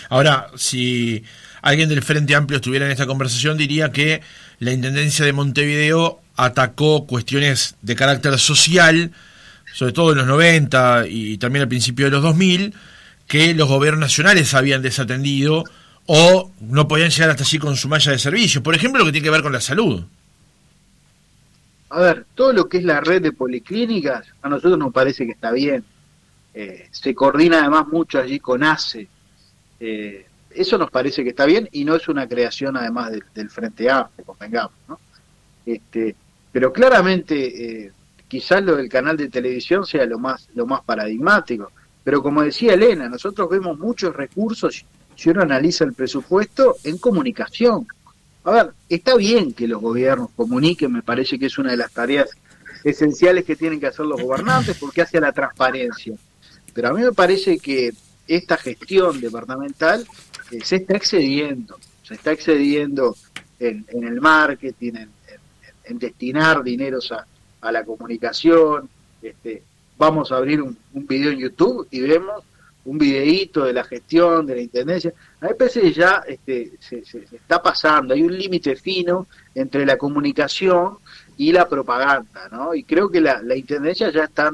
Ahora, 0.09 0.47
si 0.57 1.23
alguien 1.61 1.87
del 1.87 2.03
Frente 2.03 2.35
Amplio 2.35 2.57
estuviera 2.57 2.85
en 2.85 2.91
esta 2.91 3.07
conversación, 3.07 3.57
diría 3.57 3.93
que 3.93 4.21
la 4.59 4.73
Intendencia 4.73 5.23
de 5.23 5.31
Montevideo 5.31 6.19
atacó 6.35 7.07
cuestiones 7.07 7.75
de 7.81 7.95
carácter 7.95 8.37
social, 8.37 9.11
sobre 9.73 9.93
todo 9.93 10.11
en 10.11 10.17
los 10.17 10.27
90 10.27 11.05
y 11.07 11.37
también 11.37 11.61
al 11.63 11.69
principio 11.69 12.05
de 12.07 12.11
los 12.11 12.21
2000, 12.21 12.73
que 13.27 13.53
los 13.53 13.69
gobiernos 13.69 14.01
nacionales 14.01 14.53
habían 14.55 14.81
desatendido 14.81 15.63
o 16.05 16.51
no 16.59 16.89
podían 16.89 17.11
llegar 17.11 17.29
hasta 17.29 17.43
allí 17.43 17.59
con 17.59 17.77
su 17.77 17.87
malla 17.87 18.11
de 18.11 18.19
servicio. 18.19 18.61
Por 18.61 18.75
ejemplo, 18.75 18.99
lo 18.99 19.05
que 19.05 19.13
tiene 19.13 19.23
que 19.23 19.31
ver 19.31 19.41
con 19.41 19.53
la 19.53 19.61
salud 19.61 20.03
a 21.91 21.99
ver, 21.99 22.25
todo 22.35 22.53
lo 22.53 22.69
que 22.69 22.77
es 22.77 22.85
la 22.85 23.01
red 23.01 23.21
de 23.21 23.33
policlínicas, 23.33 24.25
a 24.41 24.49
nosotros 24.49 24.79
nos 24.79 24.93
parece 24.93 25.25
que 25.25 25.33
está 25.33 25.51
bien. 25.51 25.83
Eh, 26.53 26.87
se 26.91 27.13
coordina 27.13 27.59
además 27.59 27.87
mucho 27.87 28.19
allí 28.19 28.39
con 28.39 28.63
ACE. 28.63 29.07
Eh, 29.79 30.25
eso 30.51 30.77
nos 30.77 30.89
parece 30.89 31.23
que 31.23 31.31
está 31.31 31.45
bien 31.45 31.67
y 31.71 31.83
no 31.83 31.95
es 31.95 32.07
una 32.07 32.27
creación 32.27 32.77
además 32.77 33.11
del 33.33 33.49
Frente 33.49 33.89
Amplio, 33.89 34.25
convengamos. 34.25 34.71
¿no? 34.87 34.99
Este, 35.65 36.15
pero 36.51 36.71
claramente, 36.71 37.85
eh, 37.85 37.91
quizás 38.27 38.63
lo 38.63 38.77
del 38.77 38.87
canal 38.87 39.17
de 39.17 39.29
televisión 39.29 39.85
sea 39.85 40.05
lo 40.05 40.17
más, 40.17 40.47
lo 40.55 40.65
más 40.65 40.81
paradigmático. 40.83 41.71
Pero 42.03 42.23
como 42.23 42.41
decía 42.41 42.73
Elena, 42.73 43.09
nosotros 43.09 43.49
vemos 43.49 43.77
muchos 43.77 44.15
recursos, 44.15 44.85
si 45.15 45.29
uno 45.29 45.41
analiza 45.41 45.83
el 45.83 45.93
presupuesto, 45.93 46.77
en 46.85 46.97
comunicación 46.97 47.85
a 48.43 48.51
ver, 48.51 48.71
está 48.89 49.15
bien 49.15 49.53
que 49.53 49.67
los 49.67 49.81
gobiernos 49.81 50.29
comuniquen, 50.35 50.91
me 50.91 51.03
parece 51.03 51.37
que 51.37 51.45
es 51.45 51.57
una 51.57 51.71
de 51.71 51.77
las 51.77 51.91
tareas 51.91 52.29
esenciales 52.83 53.45
que 53.45 53.55
tienen 53.55 53.79
que 53.79 53.87
hacer 53.87 54.05
los 54.05 54.21
gobernantes 54.21 54.77
porque 54.79 55.01
hace 55.01 55.19
la 55.19 55.31
transparencia. 55.31 56.15
Pero 56.73 56.89
a 56.89 56.93
mí 56.93 57.01
me 57.03 57.11
parece 57.11 57.59
que 57.59 57.91
esta 58.27 58.57
gestión 58.57 59.19
departamental 59.21 60.05
eh, 60.51 60.59
se 60.63 60.77
está 60.77 60.95
excediendo, 60.95 61.77
se 62.03 62.15
está 62.15 62.31
excediendo 62.31 63.15
en, 63.59 63.85
el 63.91 64.19
marketing, 64.19 64.93
en, 65.83 65.99
destinar 65.99 66.63
dineros 66.63 67.11
a, 67.11 67.71
la 67.71 67.83
comunicación. 67.83 68.89
Este, 69.21 69.61
vamos 69.97 70.31
a 70.31 70.37
abrir 70.37 70.61
un 70.61 70.77
video 70.93 71.31
en 71.31 71.39
YouTube 71.39 71.87
y 71.91 71.99
vemos 71.99 72.43
un 72.85 72.97
videíto 72.97 73.65
de 73.65 73.73
la 73.73 73.83
gestión, 73.83 74.45
de 74.45 74.55
la 74.55 74.61
intendencia. 74.61 75.13
A 75.39 75.47
mí 75.47 75.51
parece 75.57 75.81
que 75.81 75.93
ya 75.93 76.23
este, 76.27 76.73
se, 76.79 76.99
está 76.99 77.61
pasando, 77.61 78.13
hay 78.13 78.23
un 78.23 78.37
límite 78.37 78.75
fino 78.75 79.27
entre 79.53 79.85
la 79.85 79.97
comunicación 79.97 80.97
y 81.37 81.51
la 81.51 81.67
propaganda, 81.67 82.49
¿no? 82.51 82.73
Y 82.73 82.83
creo 82.83 83.09
que 83.09 83.21
la, 83.21 83.41
intendencia 83.55 84.11
ya 84.11 84.25
está 84.25 84.51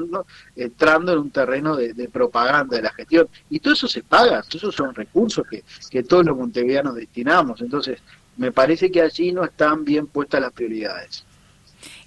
entrando 0.56 1.12
en 1.12 1.18
un 1.18 1.30
terreno 1.30 1.76
de, 1.76 2.08
propaganda 2.08 2.76
de 2.76 2.82
la 2.82 2.92
gestión. 2.92 3.28
Y 3.50 3.60
todo 3.60 3.74
eso 3.74 3.88
se 3.88 4.02
paga, 4.02 4.42
todos 4.42 4.56
esos 4.56 4.74
son 4.74 4.94
recursos 4.94 5.46
que, 5.46 5.64
que 5.90 6.02
todos 6.02 6.24
los 6.24 6.36
montevideanos 6.36 6.94
destinamos. 6.94 7.60
Entonces, 7.60 7.98
me 8.36 8.52
parece 8.52 8.90
que 8.90 9.02
allí 9.02 9.32
no 9.32 9.44
están 9.44 9.84
bien 9.84 10.06
puestas 10.06 10.40
las 10.40 10.52
prioridades. 10.52 11.24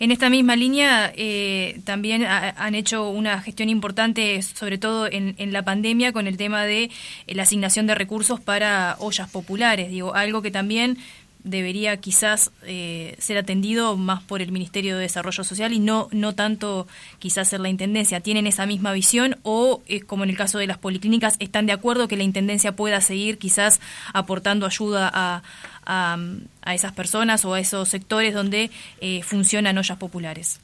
En 0.01 0.09
esta 0.09 0.31
misma 0.31 0.55
línea, 0.55 1.13
eh, 1.15 1.79
también 1.83 2.25
han 2.25 2.73
hecho 2.73 3.07
una 3.09 3.39
gestión 3.39 3.69
importante, 3.69 4.41
sobre 4.41 4.79
todo 4.79 5.07
en, 5.07 5.53
la 5.53 5.63
pandemia, 5.63 6.11
con 6.11 6.25
el 6.25 6.37
tema 6.37 6.63
de 6.63 6.85
eh, 6.85 7.35
la 7.35 7.43
asignación 7.43 7.85
de 7.85 7.93
recursos 7.93 8.39
para 8.39 8.95
ollas 8.97 9.29
populares. 9.29 9.91
Digo, 9.91 10.15
algo 10.15 10.41
que 10.41 10.49
también 10.49 10.97
debería 11.43 11.97
quizás 11.97 12.51
eh, 12.63 13.15
ser 13.19 13.37
atendido 13.37 13.97
más 13.97 14.21
por 14.23 14.41
el 14.41 14.51
Ministerio 14.51 14.95
de 14.95 15.01
Desarrollo 15.01 15.43
Social 15.43 15.73
y 15.73 15.79
no, 15.79 16.07
no 16.11 16.33
tanto 16.35 16.87
quizás 17.19 17.49
ser 17.49 17.59
la 17.59 17.69
Intendencia. 17.69 18.19
¿Tienen 18.19 18.47
esa 18.47 18.65
misma 18.65 18.93
visión 18.93 19.37
o, 19.43 19.81
como 20.07 20.23
en 20.23 20.29
el 20.29 20.37
caso 20.37 20.57
de 20.57 20.67
las 20.67 20.77
policlínicas, 20.77 21.35
están 21.39 21.65
de 21.65 21.73
acuerdo 21.73 22.07
que 22.07 22.17
la 22.17 22.23
Intendencia 22.23 22.75
pueda 22.75 23.01
seguir 23.01 23.37
quizás 23.37 23.79
aportando 24.13 24.65
ayuda 24.65 25.09
a, 25.13 25.43
a, 25.85 26.73
esas 26.73 26.93
personas 26.93 27.43
o 27.45 27.53
a 27.53 27.59
esos 27.59 27.89
sectores 27.89 28.33
donde 28.33 28.71
eh, 28.99 29.23
funcionan 29.23 29.77
ollas 29.77 29.97
populares? 29.97 30.59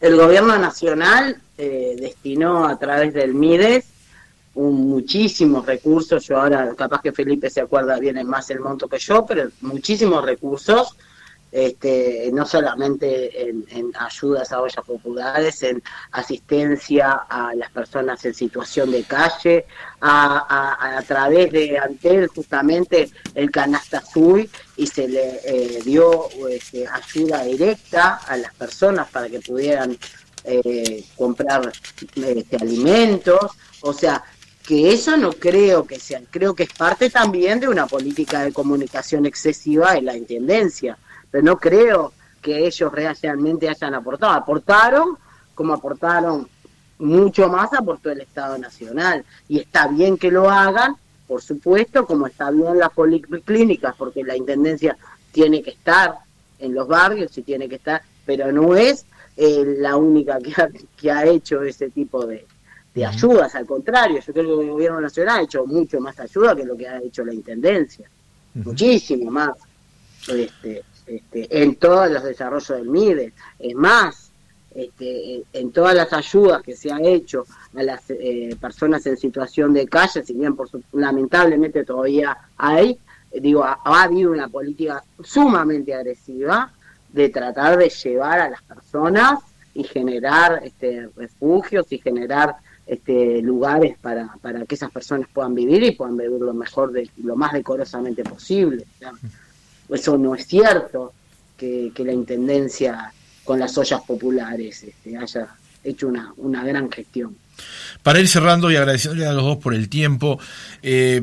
El 0.00 0.16
gobierno 0.16 0.58
nacional 0.58 1.40
eh, 1.56 1.96
destinó 1.98 2.66
a 2.66 2.78
través 2.78 3.14
del 3.14 3.34
MIDES 3.34 3.95
un, 4.56 4.88
muchísimos 4.88 5.64
recursos, 5.64 6.26
yo 6.26 6.40
ahora 6.40 6.74
capaz 6.76 7.00
que 7.00 7.12
Felipe 7.12 7.48
se 7.48 7.60
acuerda 7.60 7.98
bien 7.98 8.26
más 8.26 8.50
el 8.50 8.60
monto 8.60 8.88
que 8.88 8.98
yo, 8.98 9.24
pero 9.24 9.48
muchísimos 9.60 10.24
recursos 10.24 10.96
este, 11.52 12.28
no 12.34 12.44
solamente 12.44 13.48
en, 13.48 13.92
ayudas 13.98 14.52
a 14.52 14.60
ollas 14.60 14.84
populares, 14.84 15.62
en 15.62 15.82
asistencia 16.12 17.12
a 17.12 17.54
las 17.54 17.70
personas 17.70 18.22
en 18.24 18.34
situación 18.34 18.90
de 18.90 19.04
calle, 19.04 19.64
a, 20.00 21.02
través 21.06 21.52
de 21.52 21.78
Antel 21.78 22.26
justamente 22.28 23.08
el 23.34 23.50
canasta 23.50 23.98
azul 23.98 24.48
y 24.76 24.86
se 24.86 25.08
le 25.08 25.40
eh, 25.44 25.82
dio 25.84 26.28
este, 26.50 26.86
ayuda 26.86 27.44
directa 27.44 28.16
a 28.26 28.36
las 28.36 28.52
personas 28.54 29.08
para 29.08 29.28
que 29.28 29.40
pudieran 29.40 29.96
eh, 30.44 31.04
comprar 31.16 31.72
este, 32.14 32.56
alimentos, 32.56 33.52
o 33.80 33.92
sea, 33.92 34.22
que 34.66 34.92
eso 34.92 35.16
no 35.16 35.32
creo 35.32 35.86
que 35.86 36.00
sea, 36.00 36.20
creo 36.30 36.54
que 36.54 36.64
es 36.64 36.72
parte 36.72 37.08
también 37.08 37.60
de 37.60 37.68
una 37.68 37.86
política 37.86 38.42
de 38.42 38.52
comunicación 38.52 39.24
excesiva 39.26 39.96
en 39.96 40.06
la 40.06 40.16
intendencia 40.16 40.98
pero 41.30 41.44
no 41.44 41.58
creo 41.58 42.12
que 42.40 42.66
ellos 42.66 42.92
realmente 42.92 43.68
hayan 43.68 43.94
aportado. 43.94 44.32
Aportaron 44.32 45.18
como 45.54 45.74
aportaron 45.74 46.48
mucho 46.98 47.48
más, 47.48 47.72
aportó 47.72 48.10
el 48.10 48.20
Estado 48.20 48.56
Nacional. 48.58 49.24
Y 49.48 49.58
está 49.58 49.88
bien 49.88 50.16
que 50.16 50.30
lo 50.30 50.48
hagan, 50.48 50.96
por 51.26 51.42
supuesto, 51.42 52.06
como 52.06 52.26
está 52.26 52.50
bien 52.50 52.78
las 52.78 52.90
policlínicas, 52.90 53.94
porque 53.96 54.22
la 54.22 54.36
Intendencia 54.36 54.96
tiene 55.32 55.62
que 55.62 55.70
estar 55.70 56.18
en 56.58 56.74
los 56.74 56.86
barrios 56.88 57.36
y 57.36 57.42
tiene 57.42 57.68
que 57.68 57.76
estar, 57.76 58.02
pero 58.24 58.50
no 58.52 58.76
es 58.76 59.04
eh, 59.36 59.76
la 59.78 59.96
única 59.96 60.38
que 60.38 60.52
ha, 60.60 60.68
que 60.96 61.10
ha 61.10 61.26
hecho 61.26 61.62
ese 61.62 61.90
tipo 61.90 62.26
de, 62.26 62.46
ayudas, 63.04 63.54
al 63.54 63.66
contrario, 63.66 64.20
yo 64.20 64.32
creo 64.32 64.58
que 64.58 64.64
el 64.64 64.70
gobierno 64.70 65.00
nacional 65.00 65.40
ha 65.40 65.42
hecho 65.42 65.66
mucho 65.66 66.00
más 66.00 66.18
ayuda 66.20 66.56
que 66.56 66.64
lo 66.64 66.76
que 66.76 66.88
ha 66.88 66.98
hecho 66.98 67.24
la 67.24 67.34
Intendencia, 67.34 68.08
muchísimo 68.54 69.30
más. 69.30 69.52
Este, 70.28 70.82
este, 71.06 71.62
en 71.62 71.76
todos 71.76 72.10
los 72.10 72.24
desarrollos 72.24 72.68
del 72.68 72.88
MIDE. 72.88 73.32
Es 73.60 73.74
más, 73.74 74.30
este, 74.74 75.44
en 75.52 75.70
todas 75.70 75.94
las 75.94 76.12
ayudas 76.12 76.62
que 76.62 76.74
se 76.76 76.92
ha 76.92 77.00
hecho 77.00 77.46
a 77.76 77.82
las 77.82 78.02
eh, 78.10 78.56
personas 78.60 79.06
en 79.06 79.16
situación 79.16 79.72
de 79.72 79.86
calle, 79.86 80.24
si 80.24 80.34
bien 80.34 80.56
por 80.56 80.68
lamentablemente 80.92 81.84
todavía 81.84 82.36
hay, 82.56 82.98
digo, 83.32 83.62
ha, 83.62 83.78
habido 83.84 84.32
una 84.32 84.48
política 84.48 85.02
sumamente 85.22 85.94
agresiva 85.94 86.72
de 87.12 87.28
tratar 87.28 87.78
de 87.78 87.88
llevar 87.88 88.40
a 88.40 88.50
las 88.50 88.62
personas 88.62 89.38
y 89.74 89.84
generar 89.84 90.60
este, 90.64 91.08
refugios 91.16 91.86
y 91.90 91.98
generar 91.98 92.56
este, 92.86 93.42
lugares 93.42 93.96
para, 94.00 94.36
para 94.40 94.64
que 94.64 94.74
esas 94.74 94.90
personas 94.90 95.28
puedan 95.32 95.54
vivir 95.54 95.82
y 95.82 95.92
puedan 95.92 96.16
vivir 96.16 96.40
lo 96.40 96.54
mejor, 96.54 96.92
de, 96.92 97.08
lo 97.22 97.36
más 97.36 97.52
decorosamente 97.52 98.22
posible 98.22 98.84
eso 99.94 100.18
no 100.18 100.34
es 100.34 100.46
cierto 100.46 101.12
que, 101.56 101.92
la 101.98 102.12
Intendencia 102.12 103.12
con 103.44 103.58
las 103.58 103.76
ollas 103.78 104.00
populares 104.02 104.82
este, 104.82 105.16
haya 105.16 105.48
hecho 105.84 106.08
una, 106.08 106.32
una 106.38 106.64
gran 106.64 106.90
gestión. 106.90 107.36
Para 108.02 108.20
ir 108.20 108.28
cerrando 108.28 108.70
y 108.70 108.76
agradeciéndole 108.76 109.26
a 109.26 109.32
los 109.32 109.44
dos 109.44 109.56
por 109.58 109.72
el 109.72 109.88
tiempo, 109.88 110.38
eh, 110.82 111.22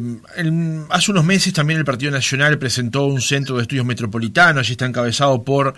hace 0.90 1.12
unos 1.12 1.26
meses 1.26 1.54
también 1.54 1.80
el 1.80 1.86
Partido 1.86 2.12
Nacional 2.12 2.58
presentó 2.58 3.06
un 3.06 3.22
centro 3.22 3.58
de 3.58 3.64
estudios 3.64 3.86
metropolitanos, 3.86 4.62
allí 4.62 4.72
está 4.72 4.86
encabezado 4.86 5.44
por 5.44 5.76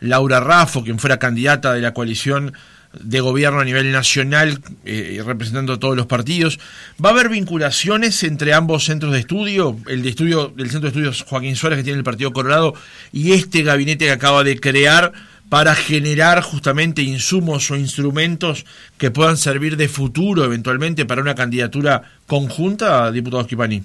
Laura 0.00 0.38
Raffo, 0.38 0.84
quien 0.84 0.98
fuera 0.98 1.18
candidata 1.18 1.72
de 1.72 1.80
la 1.80 1.92
coalición 1.92 2.52
de 3.00 3.20
gobierno 3.20 3.60
a 3.60 3.64
nivel 3.64 3.92
nacional, 3.92 4.60
eh, 4.84 5.22
representando 5.24 5.74
a 5.74 5.78
todos 5.78 5.96
los 5.96 6.06
partidos. 6.06 6.58
¿Va 7.02 7.10
a 7.10 7.12
haber 7.12 7.28
vinculaciones 7.28 8.22
entre 8.22 8.54
ambos 8.54 8.84
centros 8.84 9.12
de 9.12 9.20
estudio, 9.20 9.76
el 9.88 10.02
de 10.02 10.08
estudio 10.10 10.48
del 10.48 10.70
Centro 10.70 10.90
de 10.90 10.98
Estudios 10.98 11.22
Joaquín 11.22 11.56
Suárez 11.56 11.78
que 11.78 11.84
tiene 11.84 11.98
el 11.98 12.04
Partido 12.04 12.32
Colorado 12.32 12.74
y 13.12 13.32
este 13.32 13.62
gabinete 13.62 14.06
que 14.06 14.10
acaba 14.10 14.44
de 14.44 14.58
crear 14.58 15.12
para 15.48 15.74
generar 15.74 16.42
justamente 16.42 17.02
insumos 17.02 17.70
o 17.70 17.76
instrumentos 17.76 18.66
que 18.98 19.10
puedan 19.10 19.36
servir 19.36 19.76
de 19.76 19.88
futuro 19.88 20.44
eventualmente 20.44 21.06
para 21.06 21.22
una 21.22 21.34
candidatura 21.34 22.02
conjunta, 22.26 23.12
diputado 23.12 23.42
Esquipani? 23.42 23.82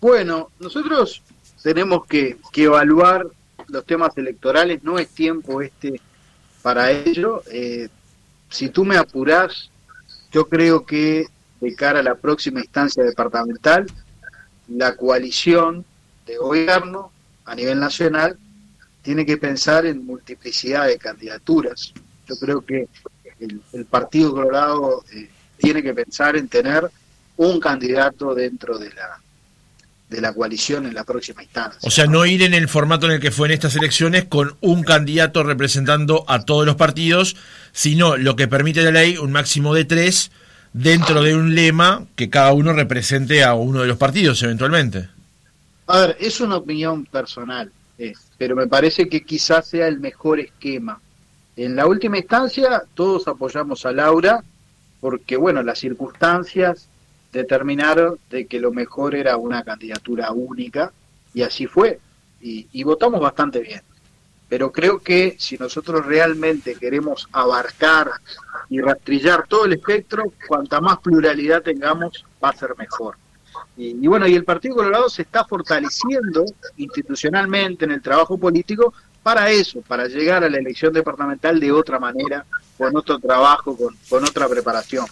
Bueno, 0.00 0.50
nosotros 0.60 1.22
tenemos 1.62 2.06
que, 2.06 2.36
que 2.52 2.64
evaluar 2.64 3.26
los 3.68 3.84
temas 3.84 4.16
electorales, 4.16 4.82
no 4.82 4.98
es 4.98 5.08
tiempo 5.08 5.62
este 5.62 6.00
para 6.64 6.90
ello. 6.90 7.42
Eh, 7.52 7.90
si 8.48 8.70
tú 8.70 8.86
me 8.86 8.96
apurás, 8.96 9.68
yo 10.32 10.48
creo 10.48 10.86
que 10.86 11.26
de 11.60 11.74
cara 11.74 12.00
a 12.00 12.02
la 12.02 12.14
próxima 12.14 12.60
instancia 12.60 13.04
departamental, 13.04 13.84
la 14.68 14.96
coalición 14.96 15.84
de 16.24 16.38
gobierno 16.38 17.12
a 17.44 17.54
nivel 17.54 17.78
nacional 17.78 18.38
tiene 19.02 19.26
que 19.26 19.36
pensar 19.36 19.84
en 19.84 20.06
multiplicidad 20.06 20.86
de 20.86 20.96
candidaturas. 20.96 21.92
Yo 22.26 22.36
creo 22.36 22.62
que 22.62 22.88
el, 23.40 23.84
Partido 23.84 24.32
Colorado 24.32 25.04
eh, 25.12 25.28
tiene 25.58 25.82
que 25.82 25.92
pensar 25.92 26.34
en 26.34 26.48
tener 26.48 26.90
un 27.36 27.60
candidato 27.60 28.34
dentro 28.34 28.78
de 28.78 28.88
la 28.94 29.20
de 30.14 30.20
la 30.20 30.32
coalición 30.32 30.86
en 30.86 30.94
la 30.94 31.04
próxima 31.04 31.42
instancia. 31.42 31.80
O 31.82 31.90
sea, 31.90 32.06
no 32.06 32.24
ir 32.24 32.42
en 32.42 32.54
el 32.54 32.68
formato 32.68 33.06
en 33.06 33.12
el 33.12 33.20
que 33.20 33.32
fue 33.32 33.48
en 33.48 33.54
estas 33.54 33.74
elecciones 33.74 34.24
con 34.24 34.56
un 34.60 34.84
candidato 34.84 35.42
representando 35.42 36.24
a 36.28 36.44
todos 36.44 36.64
los 36.64 36.76
partidos, 36.76 37.36
sino 37.72 38.16
lo 38.16 38.36
que 38.36 38.46
permite 38.46 38.82
la 38.82 38.92
ley, 38.92 39.16
un 39.16 39.32
máximo 39.32 39.74
de 39.74 39.84
tres, 39.84 40.30
dentro 40.72 41.22
de 41.22 41.34
un 41.34 41.54
lema 41.54 42.04
que 42.14 42.30
cada 42.30 42.52
uno 42.52 42.72
represente 42.72 43.42
a 43.42 43.54
uno 43.54 43.80
de 43.80 43.88
los 43.88 43.96
partidos 43.96 44.42
eventualmente. 44.42 45.08
A 45.86 45.98
ver, 46.00 46.16
es 46.20 46.40
una 46.40 46.56
opinión 46.56 47.04
personal, 47.06 47.70
pero 48.38 48.54
me 48.54 48.68
parece 48.68 49.08
que 49.08 49.24
quizás 49.24 49.68
sea 49.68 49.88
el 49.88 49.98
mejor 49.98 50.38
esquema. 50.40 51.00
En 51.56 51.76
la 51.76 51.86
última 51.86 52.18
instancia 52.18 52.84
todos 52.94 53.26
apoyamos 53.28 53.84
a 53.84 53.92
Laura 53.92 54.42
porque, 55.00 55.36
bueno, 55.36 55.62
las 55.62 55.80
circunstancias 55.80 56.88
determinaron 57.34 58.18
de 58.30 58.46
que 58.46 58.60
lo 58.60 58.72
mejor 58.72 59.14
era 59.14 59.36
una 59.36 59.62
candidatura 59.64 60.30
única 60.32 60.92
y 61.34 61.42
así 61.42 61.66
fue. 61.66 61.98
Y, 62.40 62.84
votamos 62.84 63.20
bastante 63.20 63.60
bien. 63.60 63.80
Pero 64.50 64.70
creo 64.70 64.98
que 64.98 65.34
si 65.38 65.56
nosotros 65.56 66.04
realmente 66.04 66.74
queremos 66.74 67.26
abarcar 67.32 68.10
y 68.68 68.80
rastrillar 68.80 69.46
todo 69.48 69.64
el 69.64 69.72
espectro, 69.72 70.24
cuanta 70.46 70.78
más 70.80 70.98
pluralidad 70.98 71.62
tengamos, 71.62 72.24
va 72.42 72.50
a 72.50 72.56
ser 72.56 72.76
mejor. 72.76 73.16
Y, 73.78 74.06
bueno, 74.06 74.26
y 74.26 74.34
el 74.34 74.44
Partido 74.44 74.76
Colorado 74.76 75.08
se 75.08 75.22
está 75.22 75.44
fortaleciendo 75.46 76.44
institucionalmente 76.76 77.86
en 77.86 77.92
el 77.92 78.02
trabajo 78.02 78.36
político 78.36 78.92
para 79.22 79.50
eso, 79.50 79.80
para 79.80 80.06
llegar 80.06 80.44
a 80.44 80.50
la 80.50 80.58
elección 80.58 80.92
departamental 80.92 81.58
de 81.58 81.72
otra 81.72 81.98
manera, 81.98 82.44
con 82.76 82.94
otro 82.94 83.18
trabajo, 83.18 83.74
con 84.08 84.24
otra 84.24 84.46
preparación. 84.48 85.06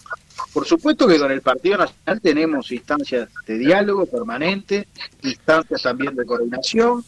Por 0.53 0.67
supuesto 0.67 1.07
que 1.07 1.19
con 1.19 1.31
el 1.31 1.41
Partido 1.41 1.79
Nacional 1.79 2.21
tenemos 2.21 2.71
instancias 2.73 3.29
de 3.47 3.59
diálogo 3.59 4.07
permanente, 4.07 4.87
instancias 5.23 5.83
también 5.83 6.15
de 6.15 6.27
coordinación. 6.27 7.05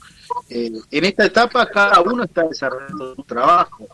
Eh, 0.48 0.72
en 0.90 1.04
esta 1.04 1.26
etapa 1.26 1.66
cada 1.66 2.00
uno 2.00 2.24
está 2.24 2.44
desarrollando 2.44 3.14
su 3.14 3.22
trabajo. 3.24 3.86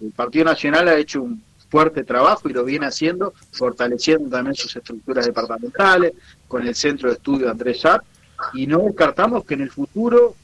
El 0.00 0.12
Partido 0.12 0.44
Nacional 0.44 0.88
ha 0.88 0.96
hecho 0.96 1.22
un, 1.22 1.42
fuerte 1.70 2.02
trabajo 2.04 2.48
y 2.48 2.52
lo 2.52 2.64
viene 2.64 2.86
haciendo, 2.86 3.32
fortaleciendo 3.52 4.28
también 4.28 4.54
sus 4.54 4.74
estructuras 4.76 5.24
departamentales, 5.24 6.12
con 6.48 6.66
el 6.66 6.74
Centro 6.74 7.08
de 7.08 7.14
Estudio 7.14 7.48
Andrés 7.48 7.80
Sat, 7.80 8.02
y 8.52 8.66
no 8.66 8.80
descartamos 8.80 9.44
que 9.44 9.54
en 9.54 9.62
el 9.62 9.70
futuro 9.70 10.34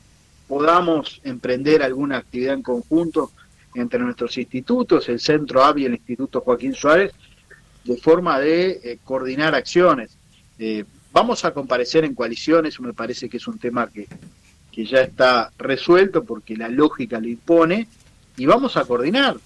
podamos 0.47 1.21
emprender 1.25 1.83
alguna 1.83 2.19
actividad 2.19 2.55
en 2.55 2.63
conjunto 2.63 3.33
entre 3.75 3.99
nuestros 3.99 4.39
institutos, 4.39 5.09
el 5.09 5.19
Centro 5.19 5.65
AVI 5.65 5.83
y 5.83 5.87
el 5.87 5.95
Instituto 5.95 6.41
Joaquín 6.41 6.75
Suárez, 6.75 7.13
de 7.87 7.97
forma 7.97 8.39
de 8.41 8.81
eh, 8.83 8.99
coordinar 9.05 9.55
acciones. 9.55 10.17
Eh, 10.59 10.85
vamos 11.13 11.45
a 11.45 11.53
comparecer 11.53 12.05
en 12.05 12.15
coaliciones, 12.15 12.81
me 12.81 12.93
parece 12.93 13.29
que 13.29 13.37
es 13.37 13.47
un 13.47 13.59
tema 13.59 13.89
que, 13.89 14.07
que 14.73 14.85
ya 14.85 15.01
está 15.01 15.51
resuelto 15.59 16.25
porque 16.25 16.57
la 16.57 16.69
lógica 16.69 17.21
lo 17.21 17.29
impone, 17.29 17.87
y 18.37 18.45
vamos 18.45 18.77
a 18.77 18.85
coordinar, 18.85 19.37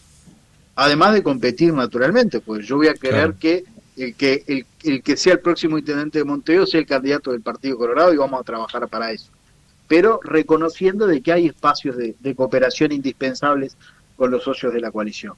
además 0.74 1.14
de 1.14 1.22
competir 1.22 1.72
naturalmente, 1.72 2.40
pues 2.40 2.66
yo 2.66 2.76
voy 2.76 2.88
a 2.88 2.94
querer 2.94 3.34
que 3.34 3.64
el 3.96 4.14
que 4.14 4.42
el, 4.46 4.66
el, 4.82 5.02
que 5.02 5.16
sea 5.16 5.34
el 5.34 5.40
próximo 5.40 5.78
intendente 5.78 6.18
de 6.18 6.24
Montevideo 6.24 6.66
sea 6.66 6.80
el 6.80 6.86
candidato 6.86 7.32
del 7.32 7.42
Partido 7.42 7.76
Colorado 7.76 8.14
y 8.14 8.16
vamos 8.16 8.40
a 8.40 8.44
trabajar 8.44 8.88
para 8.88 9.12
eso. 9.12 9.30
Pero 9.86 10.20
reconociendo 10.22 11.06
de 11.06 11.20
que 11.20 11.32
hay 11.32 11.46
espacios 11.46 11.96
de, 11.96 12.16
de 12.18 12.34
cooperación 12.34 12.92
indispensables 12.92 13.76
con 14.16 14.30
los 14.30 14.42
socios 14.42 14.72
de 14.72 14.80
la 14.80 14.90
coalición. 14.90 15.34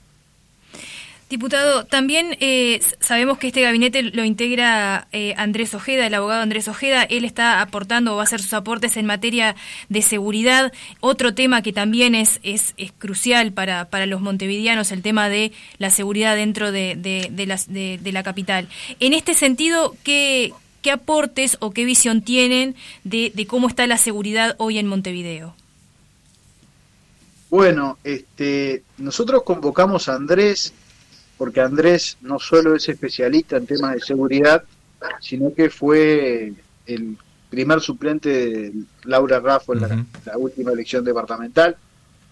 Diputado, 1.33 1.87
también 1.87 2.37
eh, 2.41 2.79
sabemos 3.01 3.39
que 3.39 3.47
este 3.47 3.63
gabinete 3.63 4.03
lo 4.03 4.23
integra 4.23 5.09
eh, 5.13 5.33
Andrés 5.39 5.73
Ojeda, 5.73 6.07
el 6.07 6.13
abogado 6.13 6.43
Andrés 6.43 6.69
Ojeda. 6.69 7.05
Él 7.05 7.25
está 7.25 7.63
aportando 7.63 8.13
o 8.13 8.17
va 8.17 8.21
a 8.21 8.25
hacer 8.25 8.43
sus 8.43 8.53
aportes 8.53 8.99
en 8.99 9.07
materia 9.07 9.57
de 9.89 10.03
seguridad. 10.03 10.75
Otro 11.01 11.33
tema 11.33 11.63
que 11.63 11.73
también 11.73 12.15
es, 12.15 12.39
es, 12.43 12.75
es 12.77 12.93
crucial 12.93 13.51
para, 13.51 13.87
para 13.87 14.05
los 14.05 14.21
montevideanos, 14.21 14.93
el 14.93 15.01
tema 15.01 15.31
de 15.31 15.53
la 15.79 15.89
seguridad 15.89 16.37
dentro 16.37 16.71
de, 16.71 16.97
de, 16.97 17.31
de, 17.31 18.13
la, 18.13 18.23
capital. 18.23 18.69
En 19.01 19.15
este 19.15 19.33
sentido, 19.33 19.97
¿qué, 20.03 20.53
¿qué 20.83 20.91
aportes 20.91 21.57
o 21.61 21.71
qué 21.71 21.87
visión 21.87 22.21
tienen 22.21 22.77
de, 23.05 23.33
de 23.35 23.47
cómo 23.47 23.69
está 23.69 23.87
la 23.87 23.97
seguridad 23.97 24.55
hoy 24.59 24.77
en 24.77 24.87
Montevideo? 24.87 25.55
Bueno, 27.49 27.97
este, 28.05 28.83
nosotros 28.99 29.45
convocamos 29.45 30.11
a 30.11 30.15
Andrés 30.15 30.75
porque 31.43 31.61
Andrés 31.61 32.19
no 32.21 32.39
solo 32.39 32.77
es 32.77 32.89
especialista 32.89 33.57
en 33.57 33.67
temas 33.67 33.95
de 33.95 34.01
seguridad, 34.01 34.63
sino 35.21 35.53
que 35.53 35.71
fue 35.71 36.53
el 36.87 37.17
primer 37.51 37.81
suplente 37.81 38.29
de 38.29 38.73
Laura 39.03 39.41
Raffo 39.41 39.73
en 39.73 39.81
uh 39.81 39.87
-huh. 39.89 40.07
la, 40.25 40.33
la, 40.35 40.39
última 40.39 40.71
elección 40.71 41.05
departamental, 41.05 41.77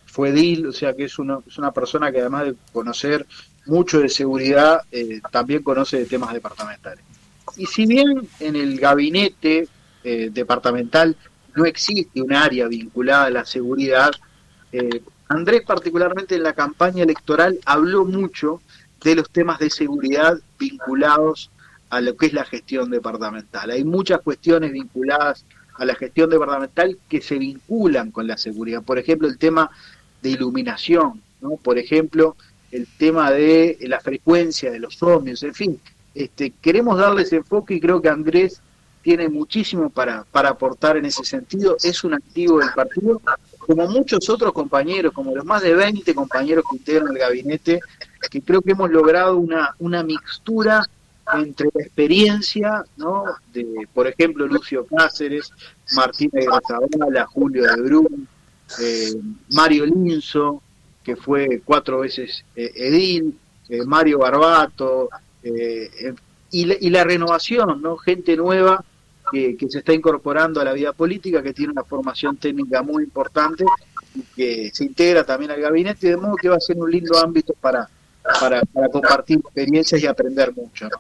fue 0.07 0.31
DIL, 0.31 0.68
o 0.68 0.73
sea 0.73 0.94
que 0.94 1.07
es 1.07 1.18
una, 1.18 1.40
es 1.44 1.59
una 1.59 1.73
persona 1.73 2.12
que 2.12 2.20
además 2.20 2.44
de 2.44 2.55
conocer 2.73 3.27
mucho 3.66 3.99
de 3.99 4.09
seguridad, 4.09 4.83
eh, 4.92 5.20
también 5.33 5.64
conoce 5.64 5.99
de 5.99 6.07
temas 6.07 6.33
departamentales. 6.33 7.05
Y 7.57 7.66
si 7.66 7.87
bien 7.87 8.29
en 8.38 8.55
el 8.55 8.79
gabinete 8.79 9.66
eh, 10.05 10.31
departamental 10.33 11.16
no 11.57 11.64
existe 11.64 12.23
un 12.23 12.33
área 12.33 12.68
vinculada 12.68 13.25
a 13.25 13.31
la 13.31 13.44
seguridad, 13.44 14.12
eh, 14.70 15.03
Andrés 15.27 15.62
particularmente 15.66 16.37
en 16.37 16.44
la 16.44 16.53
campaña 16.53 17.03
electoral 17.03 17.59
habló 17.64 18.05
mucho 18.05 18.61
de 19.03 19.15
los 19.15 19.31
temas 19.31 19.59
de 19.59 19.71
seguridad 19.71 20.39
vinculados 20.59 21.51
a 21.89 22.01
lo 22.01 22.17
que 22.17 22.27
es 22.27 22.33
la 22.33 22.45
gestión 22.45 22.91
departamental. 22.91 23.71
Hay 23.71 23.85
muchas 23.85 24.21
cuestiones 24.21 24.73
vinculadas 24.73 25.45
a 25.75 25.85
la 25.85 25.95
gestión 25.95 26.31
departamental 26.31 26.99
que 27.09 27.21
se 27.21 27.39
vinculan 27.39 28.11
con 28.11 28.27
la 28.27 28.37
seguridad. 28.37 28.83
Por 28.83 28.99
ejemplo, 28.99 29.27
el 29.27 29.39
tema 29.39 29.71
de 30.23 30.31
iluminación, 30.31 31.21
¿no? 31.41 31.57
Por 31.57 31.79
ejemplo, 31.79 32.37
el 32.71 32.87
tema 32.87 33.31
de 33.31 33.79
la 33.83 34.01
frecuencia 34.01 34.71
de 34.71 34.79
los 34.79 35.03
ómnios, 35.03 35.43
en 35.43 35.55
fin. 35.55 35.81
Este, 36.15 36.51
queremos 36.61 36.99
darles 36.99 37.33
enfoque 37.33 37.75
y 37.75 37.81
creo 37.81 38.03
que 38.03 38.09
Andrés 38.09 38.61
tiene 39.03 39.29
muchísimo 39.29 39.91
para, 39.91 40.25
para 40.25 40.51
aportar 40.51 40.97
en 40.97 41.07
ese 41.07 41.25
sentido. 41.25 41.77
Es 41.83 42.05
un 42.05 42.15
activo 42.15 42.59
del 42.59 42.71
partido, 42.75 43.21
como 43.70 43.87
muchos 43.87 44.28
otros 44.28 44.52
compañeros, 44.52 45.12
como 45.12 45.33
los 45.33 45.44
más 45.44 45.62
de 45.62 45.74
20 45.74 46.12
compañeros 46.12 46.64
que 46.68 46.76
integran 46.78 47.12
el 47.12 47.18
gabinete, 47.18 47.78
que 48.28 48.42
creo 48.42 48.61
que 48.62 48.72
hemos 48.72 48.90
logrado 48.90 49.37
una, 49.37 49.76
una 49.78 50.02
mixtura 50.02 50.85
entre 51.35 51.68
la 51.72 51.85
experiencia, 51.85 52.85
¿no? 52.96 53.26
De, 53.52 53.87
por 53.94 54.09
ejemplo, 54.09 54.48
Lucio 54.48 54.85
Cáceres, 54.87 55.52
Martínez 55.94 56.46
Grazabala, 56.46 57.26
Julio 57.26 57.62
de 57.62 57.80
Brun, 57.80 58.28
eh, 58.83 59.14
Mario 59.50 59.87
Linzo, 59.87 60.61
que 61.04 61.14
fue 61.14 61.62
cuatro 61.64 62.00
veces 62.00 62.44
eh, 62.56 62.72
edil, 62.74 63.38
eh, 63.68 63.85
Mario 63.85 64.18
Barbato, 64.18 65.11
eh, 65.44 66.12
y, 66.50 66.64
la, 66.64 66.74
y 66.80 66.90
la 66.90 67.04
renovación, 67.04 67.80
¿no? 67.80 67.96
Gente 67.98 68.37
nueva 68.37 68.85
que, 69.31 69.57
que, 69.57 69.69
se 69.69 69.79
está 69.79 69.93
incorporando 69.93 70.61
a 70.61 70.64
la 70.64 70.73
vida 70.73 70.93
política, 70.93 71.43
que 71.43 71.53
tiene 71.53 71.73
una 71.73 71.85
formación 71.85 72.37
técnica 72.37 72.83
muy 72.83 73.05
importante 73.05 73.64
y 74.14 74.23
que 74.35 74.71
se 74.73 74.85
integra 74.85 75.25
también 75.25 75.51
al 75.51 75.61
gabinete, 75.61 76.09
de 76.09 76.16
modo 76.16 76.37
que 76.37 76.49
va 76.49 76.57
a 76.57 76.61
ser 76.61 76.77
un 76.77 76.90
lindo 76.90 77.19
ámbito 77.19 77.55
para, 77.61 77.88
para, 78.40 78.62
para 78.62 78.88
compartir 78.88 79.38
experiencias 79.38 80.03
y 80.03 80.07
aprender 80.07 80.53
mucho. 80.55 80.88
¿no? 80.88 80.97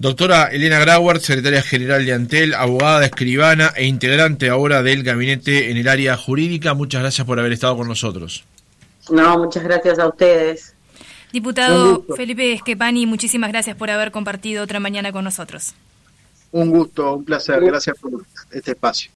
Doctora 0.00 0.46
Elena 0.46 0.78
Grauer, 0.78 1.20
secretaria 1.20 1.60
general 1.60 2.06
de 2.06 2.14
Antel, 2.14 2.54
abogada, 2.54 3.04
escribana 3.04 3.74
e 3.76 3.84
integrante 3.84 4.48
ahora 4.48 4.82
del 4.82 5.02
gabinete 5.02 5.70
en 5.70 5.76
el 5.76 5.88
área 5.88 6.16
jurídica, 6.16 6.72
muchas 6.72 7.02
gracias 7.02 7.26
por 7.26 7.38
haber 7.38 7.52
estado 7.52 7.76
con 7.76 7.86
nosotros. 7.86 8.44
No, 9.10 9.38
muchas 9.38 9.62
gracias 9.62 9.98
a 9.98 10.08
ustedes. 10.08 10.74
Diputado 11.34 12.02
Felipe 12.16 12.54
Esquepani, 12.54 13.04
muchísimas 13.04 13.50
gracias 13.50 13.76
por 13.76 13.90
haber 13.90 14.10
compartido 14.10 14.64
otra 14.64 14.80
mañana 14.80 15.12
con 15.12 15.22
nosotros. 15.22 15.74
Un 16.52 16.70
gusto, 16.70 17.14
un 17.14 17.24
placer, 17.24 17.64
gracias 17.64 17.96
por 17.98 18.10
este 18.50 18.72
espacio. 18.72 19.08